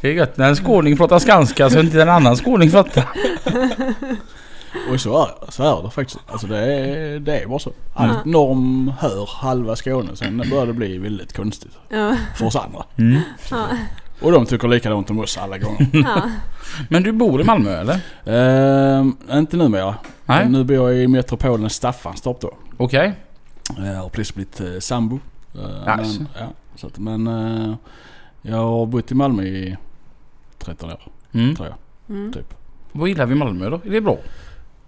[0.00, 3.04] Det är gött när en skåning pratar skånska så inte en annan skåning fattar.
[4.92, 6.18] Och så är, så är det faktiskt.
[6.26, 7.72] Alltså det är, det är bara så.
[7.94, 10.16] Allt norm hör halva Skåne.
[10.16, 11.72] Sen börjar det bli väldigt konstigt.
[11.88, 12.16] Ja.
[12.36, 12.84] För oss andra.
[12.96, 13.20] Mm.
[13.50, 13.66] Ja.
[14.20, 15.88] Och de tycker likadant om oss alla gånger.
[16.04, 16.22] Ja.
[16.88, 18.00] Men du bor i Malmö eller?
[18.26, 19.94] Ehm, inte numera.
[20.26, 20.48] Nej.
[20.48, 22.52] Nu bor jag i metropolen Staffanstorp då.
[22.76, 23.14] Okej.
[23.76, 25.18] Jag har precis blivit eh, sambo.
[25.54, 26.02] Eh, Jaså.
[26.20, 27.74] men, ja, så att, men eh,
[28.42, 29.76] jag har bott i Malmö i
[30.58, 31.00] 13 år
[31.34, 31.56] Mm.
[31.56, 31.76] tror jag.
[32.16, 32.32] Mm.
[32.32, 32.54] Typ.
[32.92, 33.76] Vad gillar vi i Malmö då?
[33.84, 34.16] Är det bra?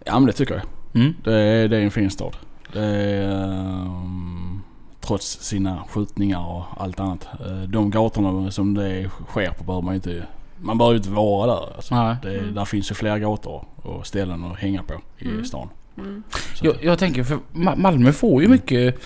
[0.04, 0.62] Ja men det tycker jag.
[1.02, 1.14] Mm.
[1.24, 2.36] Det är, det är en fin stad.
[2.72, 4.60] Det är, ehm,
[5.00, 7.26] trots sina skjutningar och allt annat.
[7.46, 10.26] Eh, de gatorna som det sker på behöver man inte...
[10.62, 11.74] Man behöver ju inte vara där.
[11.76, 11.94] Alltså.
[11.94, 12.16] Nej.
[12.22, 12.54] Det, Mm.
[12.54, 15.44] Där finns ju fler gator och ställen att hänga på i Mm.
[15.44, 15.68] stan.
[15.98, 16.22] Mm.
[16.54, 18.98] Så Jag, jag tänker för Ma- Malmö får ju mycket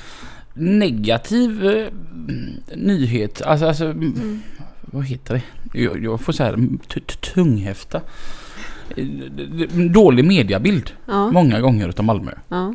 [0.54, 1.86] negativ eh,
[2.76, 3.42] nyhet.
[3.42, 4.42] Alltså, alltså Mm.
[4.80, 5.78] vad heter det?
[5.80, 6.52] Jag, jag får säga
[6.88, 8.00] t- t- tunghäfta.
[8.96, 9.04] Eh,
[9.90, 11.30] Dålig mediabild Ja.
[11.30, 12.32] många gånger utav Malmö.
[12.48, 12.74] ja.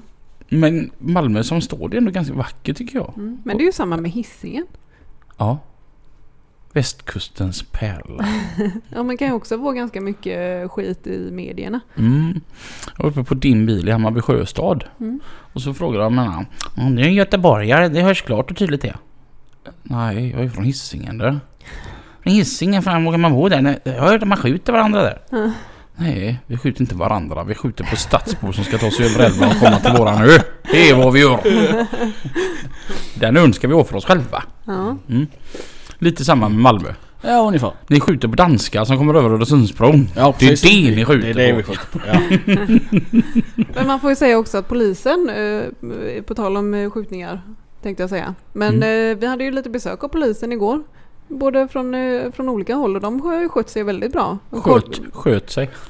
[0.52, 3.14] Men Malmö som står det är ändå ganska vackert tycker jag.
[3.18, 3.38] Mm.
[3.44, 4.66] Men det är ju samma med Hisingen.
[5.38, 5.58] Ja.
[6.74, 8.26] Västkustens pärla.
[8.90, 11.80] Ja men kan ju också få ganska mycket skit i medierna.
[11.98, 12.42] Mm.
[12.98, 14.84] Jag var uppe på din bil i Hammarby sjöstad.
[15.00, 15.20] Mm.
[15.54, 16.46] Och så frågade de mig.
[16.78, 18.96] Om du är en göteborgare, det hörs klart och tydligt det.
[19.84, 21.40] Nej, jag är från Hisingen där.
[22.24, 23.80] Från Hisingen, fan vågar man bo där?
[23.84, 25.22] Jag hörde att man skjuter varandra där.
[25.30, 25.52] Ja.
[26.00, 27.44] Nej, vi skjuter inte varandra.
[27.44, 30.38] Vi skjuter på stadsbor som ska ta sig över älven och komma till våran ö.
[30.72, 31.40] Det är vad vi gör.
[33.20, 34.44] Den ön ska vi ha för oss själva.
[34.66, 34.98] Ja.
[35.10, 35.28] Mm.
[36.00, 36.94] Lite samma med Malmö.
[37.22, 37.72] Ja ungefär.
[37.88, 40.08] Ni skjuter på danskar som kommer över Öresundsbron.
[40.16, 41.58] Ja, Det är det ni skjuter Det är det på.
[41.58, 42.00] vi skjuter på.
[42.08, 43.66] Ja.
[43.76, 47.42] Men man får ju säga också att polisen, eh, på tal om eh, skjutningar,
[47.84, 48.36] tänkte jag säga.
[48.54, 49.12] Men Mm.
[49.12, 50.84] eh, vi hade ju lite besök av polisen igår.
[51.30, 54.38] Både från, eh, från olika håll och de har ju skött sig väldigt bra.
[54.50, 55.70] De Sköt, sköt sig.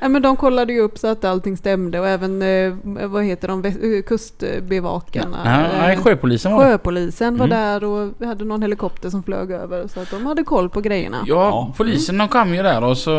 [0.00, 2.74] Ja, men de kollade ju upp så att allting stämde och även, eh,
[3.08, 5.38] vad heter de, eh, kustbevakarna.
[5.44, 6.64] Ja, nej, sjöpolisen var.
[6.64, 7.58] Sjöpolisen var Mm.
[7.58, 10.80] där och vi hade någon helikopter som flög över så att de hade koll på
[10.80, 11.16] grejerna.
[11.26, 13.10] Ja, polisen de kom ju där och så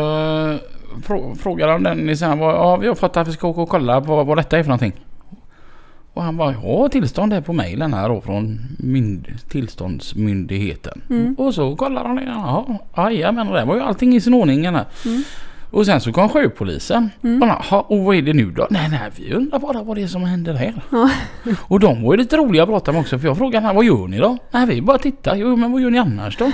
[1.06, 4.00] frå, frågade de den sen ja vi har fått att vi ska åka och kolla
[4.00, 4.92] på vad detta är för någonting.
[6.14, 11.00] Och han bara, ja tillstånd är på mejlen här då från mynd, tillståndsmyndigheten.
[11.10, 11.34] Mm.
[11.38, 12.22] Och så kollade de det.
[12.24, 14.64] Jaha, ja, men det var ju allting i sin ordning.
[14.64, 14.84] här.
[15.06, 15.22] Mm.
[15.70, 17.10] Och sen så kom sjöpolisen.
[17.22, 17.42] Mm.
[17.42, 18.66] Och de, "Jaha, och vad är det nu då?
[18.70, 20.74] Nej, nej, vi undrar bara vad det är som händer här.
[20.90, 21.10] Ja.
[21.60, 23.84] Och de var ju lite roliga att prata med också för jag frågade här, vad
[23.84, 24.36] gör ni då?
[24.50, 25.36] Nej, vi bara tittar.
[25.36, 26.44] Jo, men vad gör ni annars då?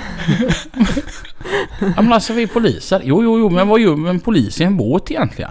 [1.81, 3.01] ja, men alltså vi är poliser.
[3.05, 5.51] Jo, jo, jo, men vad gör en polis i en båt egentligen?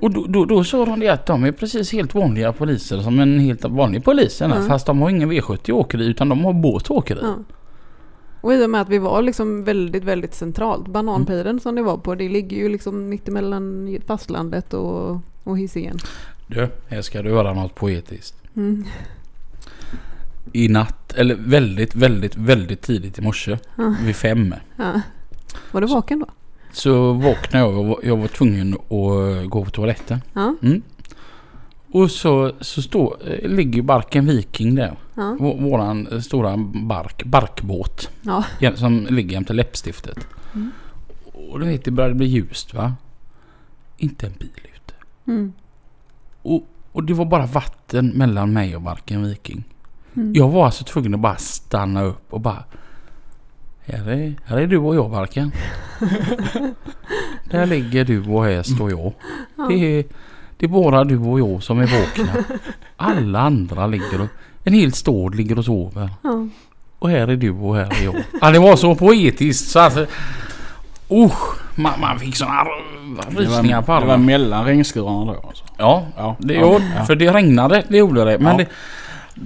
[0.00, 3.20] Och då, då, då sa de det att de är precis helt vanliga poliser som
[3.20, 4.42] en helt vanlig polis.
[4.42, 4.68] Mm.
[4.68, 7.20] Fast de har ingen V70 åkeri utan de har båt åkeri.
[7.22, 7.36] Ja.
[8.40, 10.88] Och i och med att vi var liksom väldigt, väldigt centralt.
[10.88, 15.98] Bananpiren som det var på, det ligger ju liksom mittemellan fastlandet och, och Hisingen.
[16.46, 18.34] Du, här ska du höra något poetiskt.
[18.56, 18.84] Mm.
[20.52, 23.58] I natt, eller väldigt, väldigt, väldigt tidigt i morse.
[23.76, 23.94] Ja.
[24.00, 24.54] Vid fem.
[25.70, 26.26] Var du vaken då?
[26.72, 30.20] Så vaknade jag och jag var tvungen att gå på toaletten.
[30.32, 30.54] Ja.
[30.62, 30.82] Mm.
[31.92, 34.96] Och så, så står, eh, ligger Barken Viking där.
[35.14, 35.36] Ja.
[35.40, 38.10] Vå- Våran eh, stora bark, barkbåt.
[38.22, 38.44] Ja,
[38.76, 40.26] Som ligger jämte läppstiftet.
[40.54, 40.70] Mm.
[41.50, 42.94] Och du vet det började bli ljust va?
[43.96, 44.94] Inte en bil ute.
[45.26, 45.52] Mm.
[46.42, 49.64] Och, och det var bara vatten mellan mig och Barken Viking.
[50.14, 50.32] Mm.
[50.34, 52.64] Jag var alltså tvungen att bara stanna upp och bara
[53.86, 55.52] här är, här är du och jag Barken.
[57.50, 59.12] Där ligger du och här står jag.
[59.56, 59.66] Ja.
[59.68, 60.04] Det är,
[60.56, 62.44] det är bara du och jag som är vakna.
[62.96, 64.28] Alla andra ligger och...
[64.64, 66.10] En hel stad ligger och sover.
[66.22, 66.46] Ja.
[66.98, 68.14] Och här är du och här är jag.
[68.40, 70.06] Ja, det var så poetiskt så alltså...
[71.10, 71.58] Usch!
[71.74, 72.64] Man, man fick såna
[73.30, 74.26] Det rysningar på var, det var armen.
[74.26, 75.64] mellan regnskurarna då alltså.
[75.78, 76.36] Ja, Ja.
[76.38, 76.80] det, ja.
[77.06, 77.84] för det regnade.
[77.88, 78.38] Det gjorde det.
[78.38, 78.56] Men Ja.
[78.58, 78.66] det,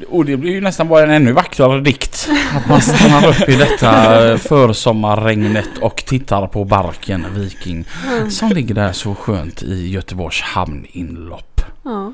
[0.09, 2.29] och det blir ju nästan bara en ännu vackrare dikt.
[2.55, 7.85] Att man stannar upp i detta försommarregnet och tittar på barken Viking.
[8.31, 11.61] Som ligger där så skönt i Göteborgs hamninlopp.
[11.85, 12.13] Ja.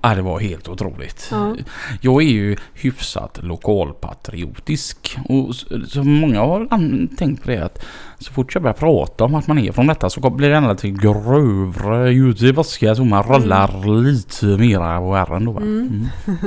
[0.00, 1.28] Ja, det var helt otroligt.
[1.30, 1.56] Ja.
[2.00, 5.18] Jag är ju hyfsat lokalpatriotisk.
[5.28, 5.54] Och
[5.88, 7.84] så, många har tänkt på det att
[8.18, 10.74] så fort jag börjar prata om att man är från detta så blir det ända
[10.74, 15.52] till grövre göteborgska så man rullar lite mera på ärren då.
[15.52, 15.60] va?
[15.60, 16.06] Mm.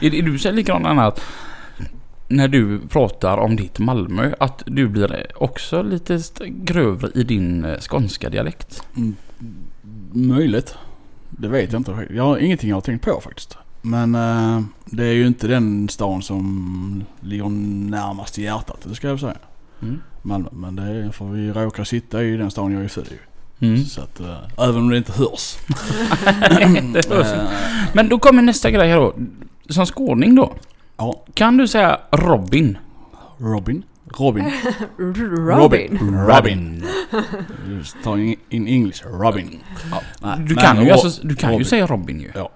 [0.00, 1.20] Är, är du så likadan Anna att
[2.28, 7.78] när du pratar om ditt Malmö att du blir också lite grövre i din eh,
[7.78, 8.82] skånska dialekt?
[8.96, 9.16] Mm,
[10.12, 10.74] möjligt.
[11.30, 12.06] Det vet jag inte.
[12.10, 13.56] Jag har ingenting jag har tänkt på faktiskt.
[13.82, 17.48] Men eh, det är ju inte den stan som ligger
[17.90, 19.36] närmast i hjärtat, det ska jag säga.
[19.82, 20.00] Mm.
[20.22, 20.48] Malmö.
[20.52, 23.31] Men det är för vi råkar sitta i den stan jag är född i.
[23.62, 23.84] Mm.
[23.84, 24.36] Så att, eh,
[24.68, 25.56] även om det inte hörs.
[26.92, 27.48] det hörs Eh,
[27.92, 29.14] Men då kommer nästa grej här då.
[29.68, 30.52] Som skåning då.
[30.96, 32.78] ja, Kan du säga Robin?
[33.38, 33.82] Robin.
[34.18, 34.44] Robin.
[35.48, 35.98] Robin.
[36.28, 36.84] Robin.
[38.04, 39.02] Ta in, English.
[39.06, 39.58] Robin.
[40.22, 41.66] Nej, Du kan, ju, Ro- alltså, du kan ju Robin.
[41.66, 42.30] säga Robin ju.
[42.34, 42.50] Ja.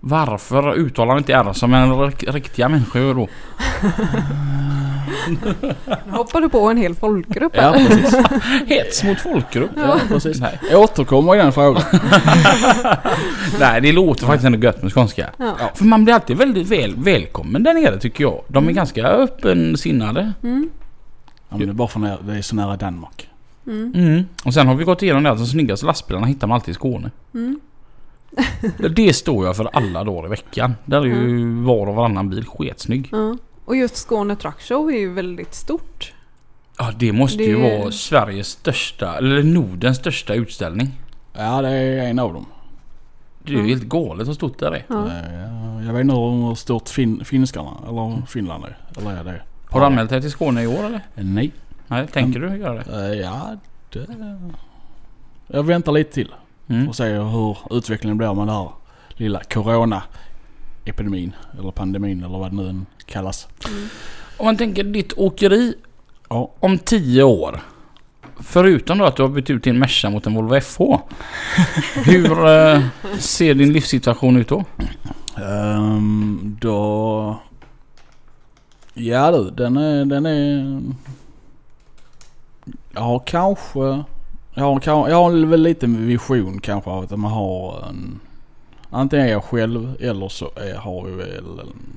[0.00, 3.28] Varför uttalar du inte R som en rik- riktiga människor då?
[5.28, 5.74] Nu
[6.10, 8.16] hoppar du på en hel folkgrupp Ja, precis.
[8.66, 9.70] Hets mot folkgrupp.
[9.76, 10.40] Ja, precis.
[10.40, 10.58] Nej.
[10.70, 11.82] Jag återkommer i den frågan.
[13.60, 15.30] Nej, det låter faktiskt ändå gött med skånska.
[15.36, 15.54] Ja.
[15.74, 18.42] För man blir alltid väldigt väl, välkommen där nere tycker jag.
[18.48, 20.32] De är ganska öppensinnade.
[20.42, 20.70] Mm.
[21.48, 23.28] Ja, men det är bara för när det är så nära Danmark.
[23.66, 23.92] Mm.
[23.94, 24.24] Mm.
[24.44, 26.74] Och sen har vi gått igenom det att de snyggaste lastbilarna hittar man alltid i
[26.74, 27.10] Skåne.
[27.34, 27.60] Mm.
[28.90, 30.74] Det står jag för alla dagar i veckan.
[30.84, 33.08] Där är ju var och varannan bil sketsnygg.
[33.12, 33.36] Ja.
[33.64, 36.12] Och just Skåne Truck Show är ju väldigt stort.
[36.78, 40.90] Ja, det måste ju Det- vara Sveriges största, eller Nordens största utställning.
[41.32, 42.46] Ja, det är en av dem.
[43.42, 44.84] Det är ju helt galet hur stort det är.
[44.88, 45.06] Ja.
[45.06, 48.78] Eh, Jag vet inte hur stort fin finskarna eller Finland är.
[48.96, 49.42] Eller är det?
[49.70, 51.00] Har du anmält dig till Skåne i år eller?
[51.14, 51.52] Nej.
[51.86, 53.12] Nej, tänker du göra det?
[53.14, 53.56] Eh, Ja,
[53.92, 54.06] det...
[55.46, 56.34] Jag väntar lite till.
[56.68, 56.88] Mm.
[56.88, 58.68] och se hur utvecklingen blir med den här
[59.10, 59.40] lilla
[60.84, 61.32] corona-epidemin.
[61.58, 63.48] Eller pandemin eller vad det nu än kallas.
[64.36, 65.74] Om man tänker ditt åkeri
[66.28, 66.50] Ja.
[66.60, 67.60] om tio år.
[68.40, 70.82] Förutom då att du har bytt ut din Merca mot en Volvo FH.
[71.94, 72.82] Hur eh,
[73.18, 74.64] ser din livssituation ut då?
[75.36, 77.40] Ehm, då...
[78.94, 80.04] Ja du, den är...
[80.04, 80.80] Den är...
[82.92, 84.04] Jag har kanske...
[84.56, 88.20] Jag har, jag har väl lite vision kanske av att man har en...
[88.94, 91.96] Antingen är jag själv eller så är, har vi väl en,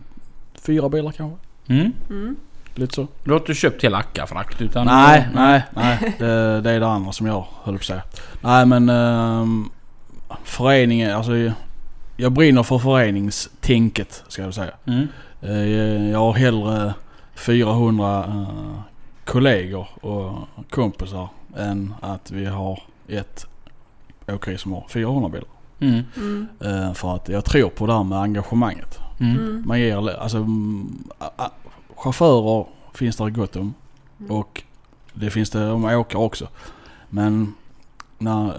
[0.61, 1.37] fyra bilar kanske.
[1.67, 1.93] Mm.
[2.09, 2.35] Mm.
[2.75, 3.07] Lite så.
[3.23, 4.85] Du har inte köpt hela Accafrakt utan...
[4.85, 6.15] Nej, nej, nej.
[6.19, 8.03] Det, det är det andra som jag höll på att säga.
[8.41, 9.71] Nej men um,
[10.43, 11.31] föreningen, alltså
[12.17, 14.73] jag brinner för föreningstänket ska jag säga.
[14.85, 15.07] Mm.
[15.41, 16.93] Eh, jag har hellre
[17.35, 18.79] 400 eh,
[19.25, 20.33] kollegor och
[20.69, 23.45] kompisar än att vi har ett
[24.27, 25.56] åkeri som har 400 bilar.
[25.79, 26.03] Mm.
[26.17, 26.47] Mm.
[26.59, 28.99] Eh, för att jag tror på det här med engagemanget.
[29.19, 29.37] Mm.
[29.37, 29.63] Mm.
[29.67, 31.03] Man ger, alltså mm,
[31.95, 33.73] chaufförer finns det gott om.
[34.19, 34.31] Mm.
[34.31, 34.63] Och
[35.13, 36.47] det finns det om åkare också.
[37.09, 37.53] Men
[38.17, 38.53] när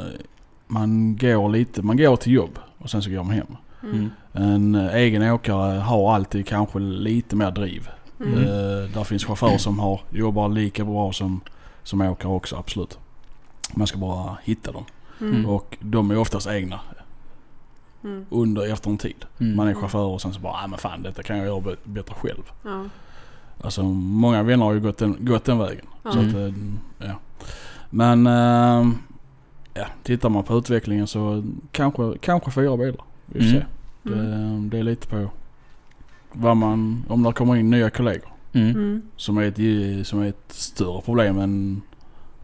[0.67, 3.57] man går lite, man går till jobb och sen så går man hem.
[3.83, 4.11] Mm.
[4.33, 7.89] En egen åkare har alltid kanske lite mer driv.
[8.21, 8.39] Mm.
[8.39, 11.41] Eh, där finns chaufförer som har, jobbar lika bra som,
[11.83, 12.99] som åkare också, absolut.
[13.75, 14.85] Man ska bara hitta dem.
[15.21, 15.47] Mm.
[15.47, 16.81] Och de är oftast egna
[18.05, 18.25] Mm.
[18.31, 19.25] under, efter en tid.
[19.41, 19.57] Mm.
[19.57, 22.15] Man är chaufför och sen så bara, nej men fan detta kan jag göra bättre
[22.15, 22.43] själv.
[22.65, 22.85] Ja.
[23.61, 25.87] Alltså många vänner har ju gått den, gått den vägen.
[26.03, 26.13] Ja.
[26.13, 26.53] Så att, eh,
[26.99, 27.15] ja.
[27.91, 28.89] Men eh,
[29.75, 33.05] ja, tittar man på utvecklingen så kanske, kanske fyra bilar.
[33.27, 33.61] Vi får Mm.
[33.61, 33.65] se.
[34.13, 34.71] Mm.
[34.71, 35.31] Det, det är lite på
[36.33, 38.29] vad man, om det kommer in nya kollegor.
[38.53, 38.71] Mm.
[38.71, 39.03] Mm.
[39.17, 41.83] Som är ett, som är ett större problem än...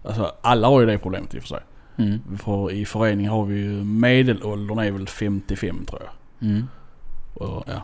[0.05, 1.61] Alltså alla har ju det problemet i och för sig.
[1.97, 2.21] Mm.
[2.39, 6.49] För I föreningen har vi ju medelåldern är väl 55 tror jag.
[6.49, 6.65] Mm.
[7.35, 7.83] Och ja.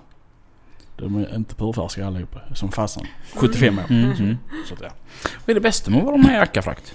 [0.96, 3.06] De är inte purfärska allihopa som farsan.
[3.34, 3.84] 75 år.
[3.90, 4.10] Mm.
[4.12, 4.36] Mm.
[4.68, 4.88] Så att, ja.
[5.22, 6.94] Vad är det bästa med att vara med i Accafrakt?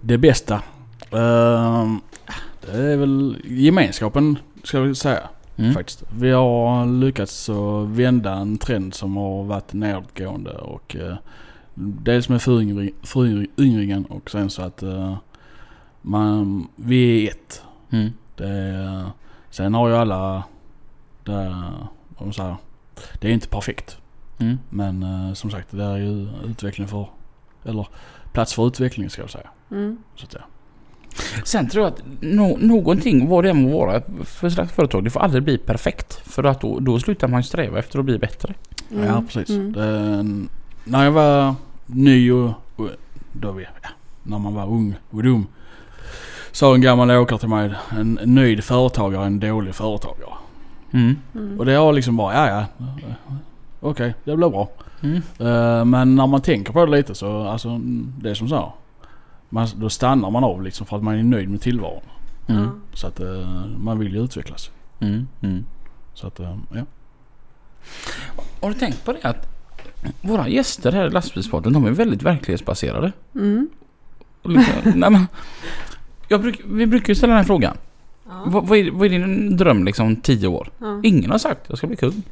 [0.00, 0.54] Det bästa.
[1.10, 2.00] ehm,
[2.60, 5.28] det är väl gemenskapen ska vi säga.
[5.56, 5.74] Mm.
[5.74, 6.02] Faktiskt.
[6.18, 7.48] Vi har lyckats
[7.86, 11.14] vända en trend som har varit nedåtgående och eh,
[11.74, 15.16] dels med föryngring- föryngringen och sen så att eh,
[16.06, 17.62] man, vi är ett.
[17.90, 18.12] Mm.
[18.36, 19.10] Det
[19.50, 20.44] sen har ju alla,
[21.24, 21.62] det,
[22.08, 22.56] vad man säger,
[23.20, 23.98] det är inte perfekt.
[24.38, 24.58] Mm.
[24.70, 27.08] Men eh, som sagt det är ju utveckling för,
[27.64, 27.88] eller
[28.32, 29.50] plats för utveckling ska jag säga.
[29.70, 29.98] Mm.
[30.14, 30.40] Så att, ja.
[31.44, 35.10] Sen tror jag att no någonting, vad det än må vara för slags företag, det
[35.10, 36.14] får aldrig bli perfekt.
[36.14, 38.54] För att då, då slutar man ju sträva efter att bli bättre.
[38.90, 39.04] Mm.
[39.04, 39.50] Ja precis.
[39.50, 39.72] Mm.
[39.72, 40.22] Det,
[40.90, 41.54] när jag var
[41.86, 42.52] ny och,
[43.32, 43.88] då vi, ja,
[44.22, 45.46] när man var ung och dum.
[46.56, 50.34] Sa en gammal åkare till mig, en nöjd företagare är en dålig företagare.
[50.92, 51.16] Mm.
[51.34, 51.58] Mm.
[51.58, 52.86] Och det har liksom bara, ja ja.
[53.80, 54.68] Okej, det blir bra.
[55.00, 55.16] Mm.
[55.16, 57.80] Eh, men när man tänker på det lite så, alltså
[58.18, 58.72] det är som så.
[59.48, 62.02] Man, då stannar man av liksom för att man är nöjd med tillvaron.
[62.46, 62.68] Mm.
[62.94, 64.70] Så att eh, man vill ju utvecklas.
[65.00, 65.28] Mm.
[65.40, 65.64] Mm.
[66.14, 66.84] Så att, eh, ja.
[68.60, 69.48] Har du tänkt på det att
[70.20, 73.12] våra gäster här i lastbilspodden, de är väldigt verklighetsbaserade.
[73.34, 73.68] Mm.
[74.42, 75.26] Liksom, nej, men,
[76.28, 77.76] bruk, vi brukar ju ställa den här frågan.
[78.28, 78.42] Ja.
[78.46, 80.68] Vad, vad, är, vad är din dröm liksom om tio år?
[80.78, 81.00] Ja.
[81.02, 82.22] Ingen har sagt jag ska bli kung.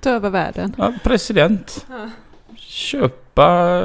[0.00, 0.74] Ta över världen.
[0.78, 1.86] Ja, president.
[1.88, 2.08] Ja.
[2.56, 3.80] Köpa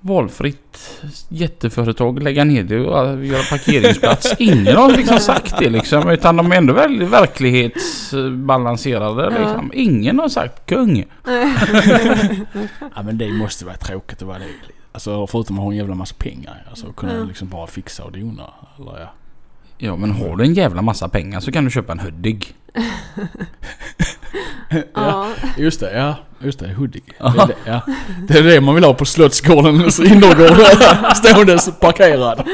[0.00, 4.34] valfritt jätteföretag, lägga ner det och göra parkeringsplats.
[4.38, 6.08] Ingen har liksom sagt det liksom.
[6.08, 9.22] Utan de är ändå väldigt verklighetsbalanserade.
[9.22, 9.30] Ja.
[9.30, 9.70] Liksom.
[9.74, 10.98] Ingen har sagt kung.
[12.94, 14.44] ja men det måste vara tråkigt att vara det.
[14.92, 16.66] Alltså förutom att ha en jävla massa pengar.
[16.70, 17.24] Alltså kunna Ja.
[17.24, 18.50] liksom bara fixa och dona.
[18.78, 19.12] Eller ja.
[19.78, 22.54] Ja men har du en jävla massa pengar så kan du köpa en Hudig.
[24.94, 25.28] Ja.
[25.56, 26.14] Just det, ja.
[26.40, 27.04] Just det, Hudik.
[27.18, 27.80] Det är det, ja.
[28.28, 31.16] det är det man vill ha på Slottsgårdens innergård.
[31.16, 32.48] Ståendes parkerad.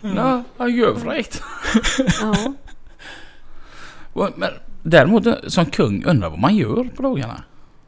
[0.00, 1.42] Ja, vad görfräckt.
[2.22, 2.54] ja.
[4.12, 4.50] Och- Men
[4.82, 7.42] däremot som kung undrar vad man gör på dagarna.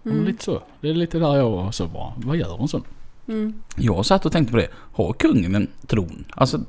[0.05, 0.25] Mm.
[0.25, 0.63] Lite så.
[0.81, 2.13] Det är lite där jag var så bara.
[2.17, 2.83] Vad gör en sån?
[3.29, 3.55] Mm.
[3.77, 4.69] Jag satt och tänkte på det.
[4.93, 6.25] Har kungen en tron?
[6.31, 6.61] Alltså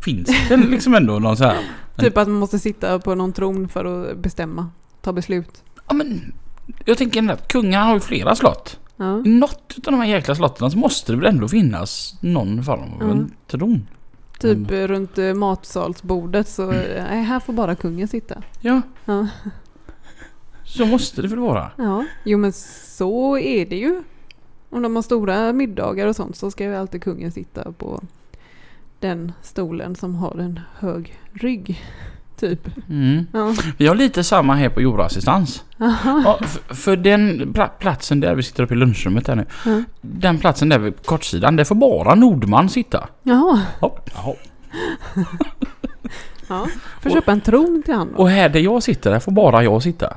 [0.00, 1.56] finns det liksom ändå någon så här...
[1.96, 4.70] Typ att man måste sitta på någon tron för att bestämma.
[5.00, 5.62] Ta beslut.
[5.88, 6.32] Ja men
[6.84, 8.78] jag tänker ändå att kungar har ju flera slott.
[8.96, 9.22] Ja.
[9.26, 12.80] I något av de här jäkla slotten så måste det väl ändå finnas någon form
[12.94, 13.30] av en Mm.
[13.46, 13.86] tron.
[14.38, 18.42] Typ runt eh, matsalsbordet så, nej här får bara kungen sitta.
[18.60, 19.26] Ja, Ja.
[20.68, 21.70] Så måste det väl vara.
[21.76, 24.02] ja, jo men så är det ju.
[24.70, 28.00] Om de har stora middagar och sånt så ska ju alltid kungen sitta på
[29.00, 31.84] den stolen som har en hög rygg.
[32.36, 32.68] Typ.
[32.88, 33.26] Mm.
[33.32, 33.54] Ja.
[33.78, 35.64] Vi har lite samma här på jordassistans.
[35.76, 39.46] Ja, för, för den pla- platsen där vi sitter uppe i lunchrummet här nu.
[39.66, 39.82] Ja.
[40.00, 43.08] Den platsen där vid kortsidan, där får bara Nordman sitta.
[43.22, 43.60] Jaha.
[43.80, 44.34] Jaha.
[46.48, 46.66] Ja.
[47.02, 48.06] Får köpa en tron till då.
[48.16, 50.16] Och här där jag sitter, där får bara jag sitta.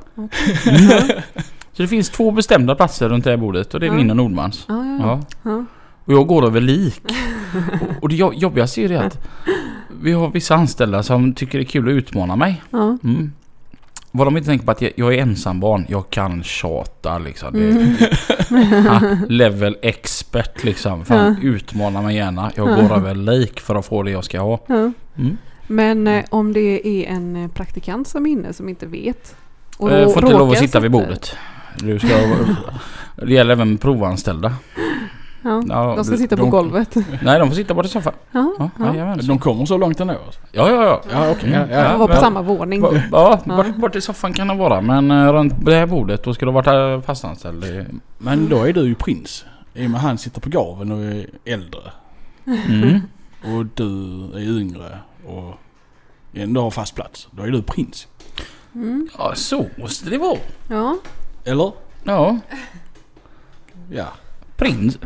[1.72, 3.94] Så det finns två bestämda platser runt det här bordet och det är Ja.
[3.94, 4.64] min och Nordmans.
[4.68, 5.20] Ja, ja, Ja.
[5.50, 5.64] ja.
[6.04, 7.02] Och jag går över lik.
[7.80, 9.18] Och, och det jo- jobbigaste är ju att
[10.02, 12.62] vi har vissa anställda som tycker det är kul att utmana mig.
[12.70, 12.98] ja.
[13.04, 13.32] Mm.
[14.14, 15.86] Vad de inte tänker på att jag, jag är ensambarn.
[15.88, 17.54] Jag kan tjata liksom.
[17.54, 17.96] Mm.
[18.86, 21.04] ha, level expert liksom.
[21.04, 22.50] Fan, utmana mig gärna.
[22.54, 22.74] Jag Ja.
[22.74, 24.58] går över lik för att få det jag ska ha.
[24.66, 24.74] ja.
[25.18, 25.36] Mm.
[25.72, 29.36] Men eh, om det är en eh, praktikant som är inne som inte vet.
[29.78, 31.36] och Eh, rå- får inte lov att sitta vid bordet.
[31.78, 32.08] Du ska,
[33.16, 34.54] det gäller även provanställda.
[35.44, 36.94] Ja, Ja, de ska de- sitta på de- golvet.
[37.22, 38.12] Nej, de får sitta borta i soffan.
[38.32, 38.86] Ja, Ja, ja.
[38.86, 39.18] jajamän.
[39.26, 40.14] De kommer så långt ändå?
[40.26, 40.40] alltså?
[40.52, 41.02] ja, ja, ja.
[41.12, 41.50] Ja, okej.
[41.50, 41.90] ja, De ja.
[41.90, 42.82] får vara på samma våning.
[43.12, 43.56] Ja, Ja.
[43.56, 44.80] bort, bort i soffan kan det vara.
[44.80, 47.64] Men eh, runt det här bordet då ska du vara fastanställd.
[48.18, 49.44] Men då är du ju prins.
[49.74, 51.80] I och med han sitter på gaveln och är äldre.
[52.68, 53.00] Mm.
[53.44, 53.84] Och du
[54.34, 55.54] är yngre och
[56.34, 57.28] ändå har fast plats.
[57.30, 58.06] Då är du prins.
[58.74, 59.08] Mm.
[59.18, 60.38] Ja, så måste det vara.
[60.68, 60.98] Ja.
[61.44, 61.72] Eller?
[62.04, 62.38] Ja,
[63.90, 64.12] Ja.
[64.56, 64.98] prins,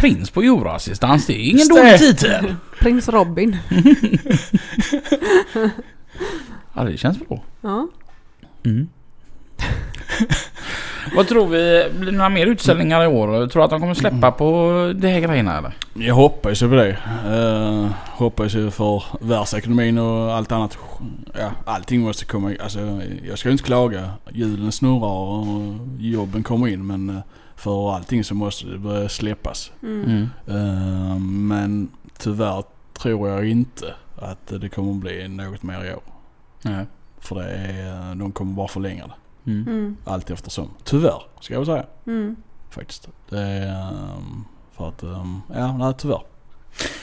[0.00, 1.26] prins på jordassistans.
[1.26, 2.54] Det är ingen dålig titel.
[2.80, 3.56] Prins Robin.
[6.74, 7.42] Ja, det känns bra.
[7.60, 7.88] Ja.
[8.64, 8.88] Mm.
[11.16, 11.88] Vad tror vi?
[11.98, 13.26] Blir det några mer utställningar i år?
[13.46, 14.46] Tror du att de kommer släppa på
[14.96, 15.72] de här grejerna eller?
[15.94, 16.98] Jag hoppas ju på det.
[17.28, 20.78] Uh, hoppas ju för världsekonomin och allt annat.
[21.38, 24.10] Ja, allting måste komma Alltså, jag ska ju inte klaga.
[24.30, 27.22] Hjulen snurrar och jobben kommer in men eh,
[27.56, 29.72] för allting så måste det börja släppas.
[29.82, 30.28] Mm.
[30.46, 32.64] Eh, men tyvärr
[33.02, 36.02] tror jag inte att det kommer bli något mer i år.
[36.62, 36.86] Nej.
[37.18, 39.12] För det är, de kommer bara förlänga det.
[39.46, 39.62] Mm.
[39.68, 39.96] Mm.
[40.04, 40.68] Allt eftersom.
[40.84, 41.84] Tyvärr, ska jag säga.
[42.06, 42.36] Mm.
[42.70, 43.08] Faktiskt.
[43.28, 46.22] Det är, ehm, för att, ehm, ja, nej tyvärr.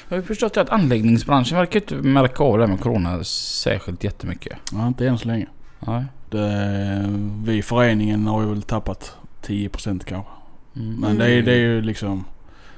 [0.09, 4.03] Jag har ju förstått att anläggningsbranschen verkar inte märka av det här med Corona särskilt
[4.03, 4.57] jättemycket.
[4.73, 5.47] Ja, inte än så länge.
[5.79, 6.03] Nej.
[6.29, 7.05] Det,
[7.43, 10.31] vi i föreningen har ju väl tappat 10% kanske.
[10.75, 10.95] Mm.
[10.95, 12.25] Men det, är, det är ju liksom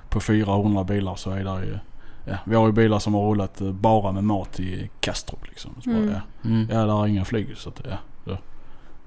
[0.10, 1.78] på 400 bilar så är det ju
[2.26, 5.72] Ja, vi har ju bilar som har rullat bara med mat i Kastrup liksom.
[5.84, 6.12] Så bara, Mm.
[6.14, 6.68] ja, Mm.
[6.72, 7.97] ja, där är inga flyg så att, ja.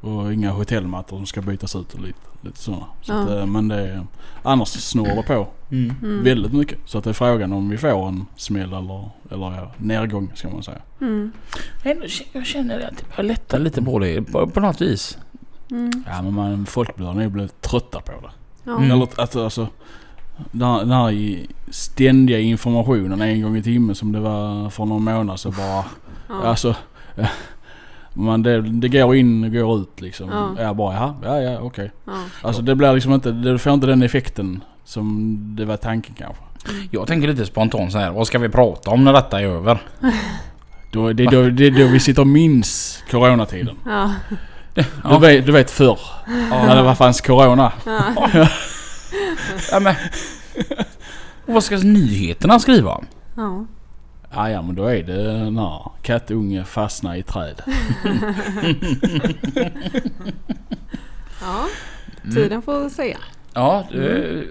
[0.03, 2.84] Och inga hotellmattor som ska bytas ut och lite, lite sådana.
[3.03, 3.38] Så att, Ja.
[3.38, 4.07] eh, men det är,
[4.42, 5.94] annars snurrar det på Mm.
[6.03, 6.24] Mm.
[6.24, 6.78] väldigt mycket.
[6.84, 10.48] Så att det är frågan om vi får en smäll eller, eller ja, nedgång ska
[10.50, 10.78] man säga.
[11.00, 11.32] Mm.
[12.32, 15.18] Jag känner att det börjar lätta lite på det på, på något vis.
[15.70, 15.90] Mm.
[16.07, 18.30] Ja men man, folk blir nog blivit trötta på det.
[18.64, 18.76] Ja.
[18.76, 18.90] Mm.
[18.90, 19.68] Eller att alltså
[20.53, 21.38] den här, den här
[21.70, 25.84] ständiga informationen en gång i timmen som det var för någon månad så bara
[26.28, 26.42] Ja.
[26.44, 26.74] alltså
[28.14, 30.30] ja, man, det, det går in och går ut liksom.
[30.30, 30.62] Ja.
[30.62, 31.92] Jag bara jaha, ja ja okej.
[32.04, 32.12] Ja.
[32.42, 36.42] Alltså det blir liksom inte, det får inte den effekten som det var tanken kanske.
[36.90, 38.10] Jag tänker lite spontant så här.
[38.10, 39.78] Vad ska vi prata om när detta är över?
[40.90, 43.76] Då, det, är då, det är då vi sitter och minns coronatiden.
[43.86, 44.10] Ja.
[44.74, 45.98] Du, vet, du vet förr
[46.50, 47.72] när det var fanns corona.
[47.86, 48.48] Ja.
[49.72, 49.94] Ja, men,
[51.46, 53.06] vad ska nyheterna skriva om?
[53.36, 53.66] Ja.
[54.35, 57.62] Ja, ja men då är det när kattunge fastnar i träd.
[61.41, 61.66] ja.
[62.35, 63.18] Tiden får säga.
[63.55, 64.45] Ja, det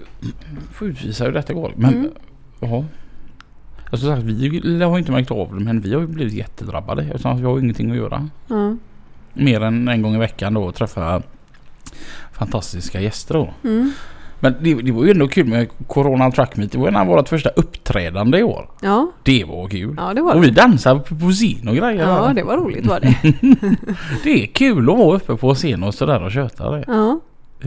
[0.72, 1.72] får utvisa hur detta går.
[1.76, 2.10] Men, Mm.
[2.60, 2.84] ja.
[3.90, 7.02] Alltså sagt, vi har inte märkt av det men vi har ju blivit jättedrabbade.
[7.02, 8.28] Eftersom vi har ingenting att göra.
[8.48, 8.76] Ja.
[9.32, 11.22] Mer än en gång i veckan då och träffa
[12.32, 13.54] fantastiska gäster då.
[13.64, 13.92] Mm.
[14.44, 16.72] Men det, det var ju ändå kul med Corona Truck Meet.
[16.72, 18.70] Det var en av våra första uppträdande i år.
[18.80, 19.94] Ja, Det var kul.
[19.98, 22.08] ja det var Och vi dansade på på scen och grejer.
[22.08, 22.34] Ja, där.
[22.34, 23.16] det var roligt var det.
[24.24, 26.84] Det är kul att vara uppe på scen och sådär och köta det.
[26.86, 27.20] Ja.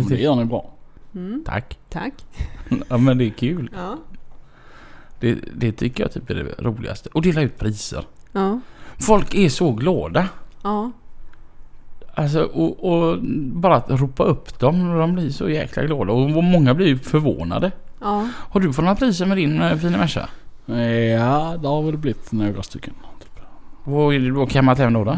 [0.09, 0.71] Det gör ni bra.
[1.15, 1.78] Mm, Tack.
[1.89, 2.13] tack.
[2.89, 3.69] Ja men det är kul.
[3.76, 3.97] Ja.
[5.19, 7.09] Det, det tycker jag typ är det roligaste.
[7.13, 8.03] Och dela ut priser.
[8.32, 8.59] Ja.
[8.99, 10.28] Folk är så glada.
[10.63, 10.91] Ja.
[12.16, 13.18] Alltså och, och
[13.53, 14.97] bara att ropa upp dem.
[14.97, 16.13] De blir så jäkla glada.
[16.13, 17.72] Och många blir förvånade.
[18.01, 18.28] Ja.
[18.36, 20.30] Har du fått några priser med din eh, fina Merca?
[20.66, 22.93] Ja, det har väl blivit några stycken.
[23.20, 23.43] Typ.
[23.84, 25.03] Vad är det du har kammat hem då?
[25.03, 25.18] då?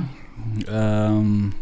[0.74, 1.54] Um,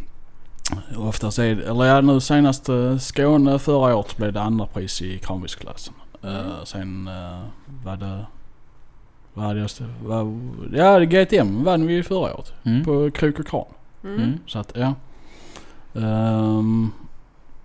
[0.98, 5.02] oftast är det, eller ja nu senast eh, Skåne förra året blev det andra pris
[5.02, 5.94] i kranbilsklassen.
[6.26, 7.46] Uh, sen uh,
[7.86, 8.26] var det,
[9.34, 9.70] vad hade jag,
[10.04, 10.40] vad,
[10.74, 12.84] ja GTM vann vi förra året Mm.
[12.84, 13.66] på krok och kran.
[14.04, 14.16] Mm.
[14.16, 14.40] Mm.
[14.48, 14.94] Så att ja.
[15.96, 16.92] Um,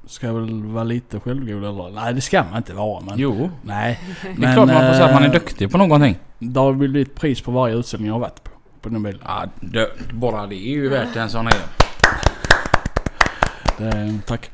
[0.06, 1.90] ska jag väl vara lite självgod eller?
[1.90, 3.18] Nej det ska man inte vara men.
[3.18, 3.50] Jo.
[3.62, 4.00] Nej.
[4.22, 6.16] Det är klart man får säga att man är eh, duktig på någonting.
[6.38, 8.50] Det har blivit pris på varje utställning jag har varit på.
[8.80, 9.20] På den bilen.
[9.24, 11.56] Ja, det, bara det är ju värt en sån här.
[13.78, 14.50] Det, tack.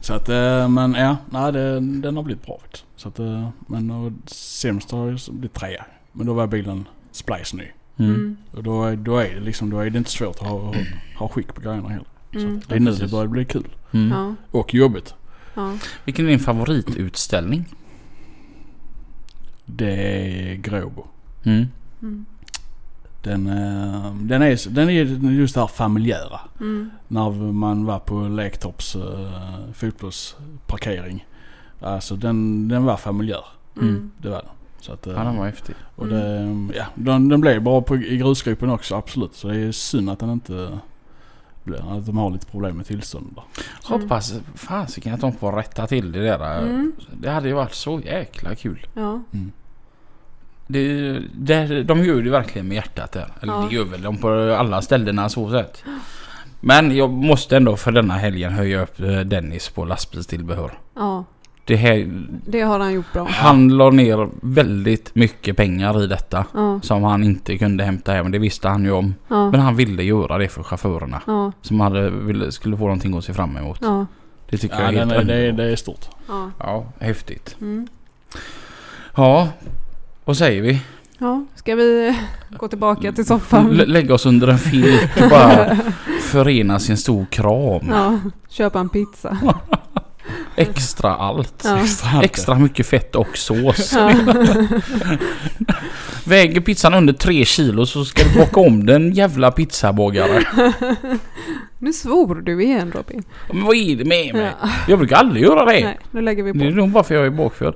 [0.00, 2.58] Så att, eh, men ja, nej, det, den har blivit bra.
[2.96, 5.84] Så att, eh, men sämst har det blivit trea.
[6.12, 7.64] Men då var bilen splice ny.
[7.98, 8.14] Mm.
[8.14, 8.36] Mm.
[8.52, 10.74] Och då, är- då är det liksom, då är det inte svårt att ha,
[11.18, 12.06] ha skick på grejerna heller.
[12.42, 12.60] Mm.
[12.68, 13.68] det är nu det börjar bli kul.
[13.92, 14.10] Mm.
[14.10, 14.34] Ja.
[14.50, 15.14] Och jobbigt.
[15.54, 15.72] Ja.
[16.04, 17.64] Vilken är din favoritutställning?
[19.64, 21.06] Det är Gråbo.
[21.44, 21.66] Mm.
[22.02, 22.26] Mm.
[23.22, 24.92] Den, eh, den, är, den är
[25.30, 26.40] just det här familjära.
[26.60, 26.90] Mm.
[27.08, 29.02] När man var på Lektorps uh,
[29.72, 31.26] fotbollsparkering.
[31.80, 33.44] Alltså den, den var familjär.
[33.76, 34.10] Mm.
[34.18, 34.50] Det var den.
[34.80, 35.74] Så att, eh, Ja, den var häftig.
[35.96, 39.34] Och det, ja, den, den blev bra på, i grusgropen också, absolut.
[39.34, 40.78] Så det är synd att den inte...
[41.74, 43.44] Att de har lite problem med tillstånd där.
[43.94, 46.62] Hoppas fasiken att de får rätta till det där.
[46.62, 46.92] Mm.
[47.12, 48.86] Det hade ju varit så jäkla kul.
[48.94, 49.22] Ja.
[50.66, 53.32] Det, det, de gör det verkligen med hjärtat där.
[53.40, 53.66] Eller Ja.
[53.70, 55.84] det gör väl de på alla ställena så sätt.
[56.60, 60.78] Men jag måste ändå för denna helgen höja upp eh, Dennis på lastbilstillbehör.
[60.94, 61.24] ja.
[61.66, 62.06] Det här,
[62.46, 63.24] Det har han gjort bra.
[63.30, 66.44] han la ner väldigt mycket pengar i detta.
[66.54, 66.80] Ja.
[66.82, 68.30] Som han inte kunde hämta hem.
[68.30, 69.14] Det visste han ju om.
[69.28, 69.50] Ja.
[69.50, 71.22] Men han ville göra det för chaufförerna.
[71.26, 71.52] Ja.
[71.62, 73.78] Som hade, ville, skulle få någonting att se fram emot.
[73.82, 74.06] Ja.
[74.50, 76.04] Det tycker Ja, jag är helt är, det, det är stort.
[76.28, 76.50] Ja.
[76.58, 77.56] Ja, häftigt.
[77.60, 77.86] Mm.
[79.16, 79.48] Ja,
[80.24, 80.80] vad säger vi?
[81.18, 81.44] Ja.
[81.54, 82.18] Ska vi
[82.58, 83.70] gå tillbaka till soffan?
[83.70, 85.76] L- lägga oss under en filt och bara
[86.22, 87.86] förenas i en stor kram.
[87.90, 88.18] Ja.
[88.48, 89.38] Köpa en pizza.
[90.56, 91.62] Extra allt.
[91.64, 91.78] Ja.
[91.82, 92.22] Extra.
[92.22, 93.92] Extra mycket fett och sås.
[93.92, 94.12] Ja.
[96.24, 100.42] Väger pizzan under tre kilo så ska du baka om den jävla pizzabagare.
[101.78, 103.22] Nu svor du igen Robin.
[103.52, 104.52] Men vad är det med mig?
[104.62, 104.68] Ja.
[104.88, 105.84] Jag brukar aldrig göra det.
[105.84, 106.76] Nej, nu lägger vi Det är på.
[106.76, 107.74] nog bara för jag är bakfödd.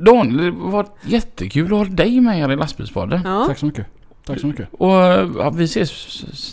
[0.00, 3.20] Daniel, det var jättekul att ha dig med här i lastbilspodden.
[3.24, 3.44] Ja.
[3.46, 3.86] Tack så mycket.
[4.26, 4.68] Tack så mycket.
[4.72, 5.90] Och ja, vi ses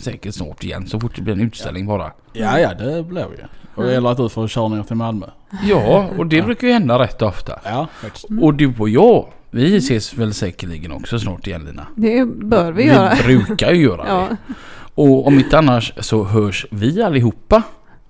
[0.02, 2.12] säkert snart igen så fort det blir en utställning bara.
[2.32, 3.36] Ja, ja det blir vi.
[3.74, 5.26] Och det gäller att du får köra ner till Malmö.
[5.64, 7.60] Ja, och det brukar ju hända rätt ofta.
[7.64, 8.26] Ja, faktiskt.
[8.40, 11.86] Och du och jag, vi ses väl säkerligen också snart igen Lina.
[11.96, 13.14] Det bör vi göra.
[13.24, 14.28] brukar ju göra Ja.
[14.30, 14.54] det.
[14.94, 17.62] Och om inte annars så hörs vi allihopa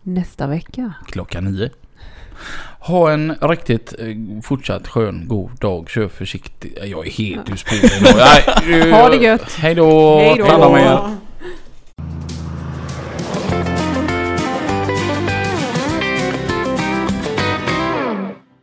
[0.02, 0.92] Nästa vecka.
[1.06, 1.70] klockan nio.
[2.80, 4.06] Ha en riktigt eh,
[4.42, 5.90] fortsatt skön, god dag.
[5.90, 6.78] Kör försiktigt.
[6.84, 8.92] Jag är helt ur spåren.
[8.92, 9.52] Ha det gött.
[9.52, 10.18] Hej då.
[10.18, 11.10] Hej då.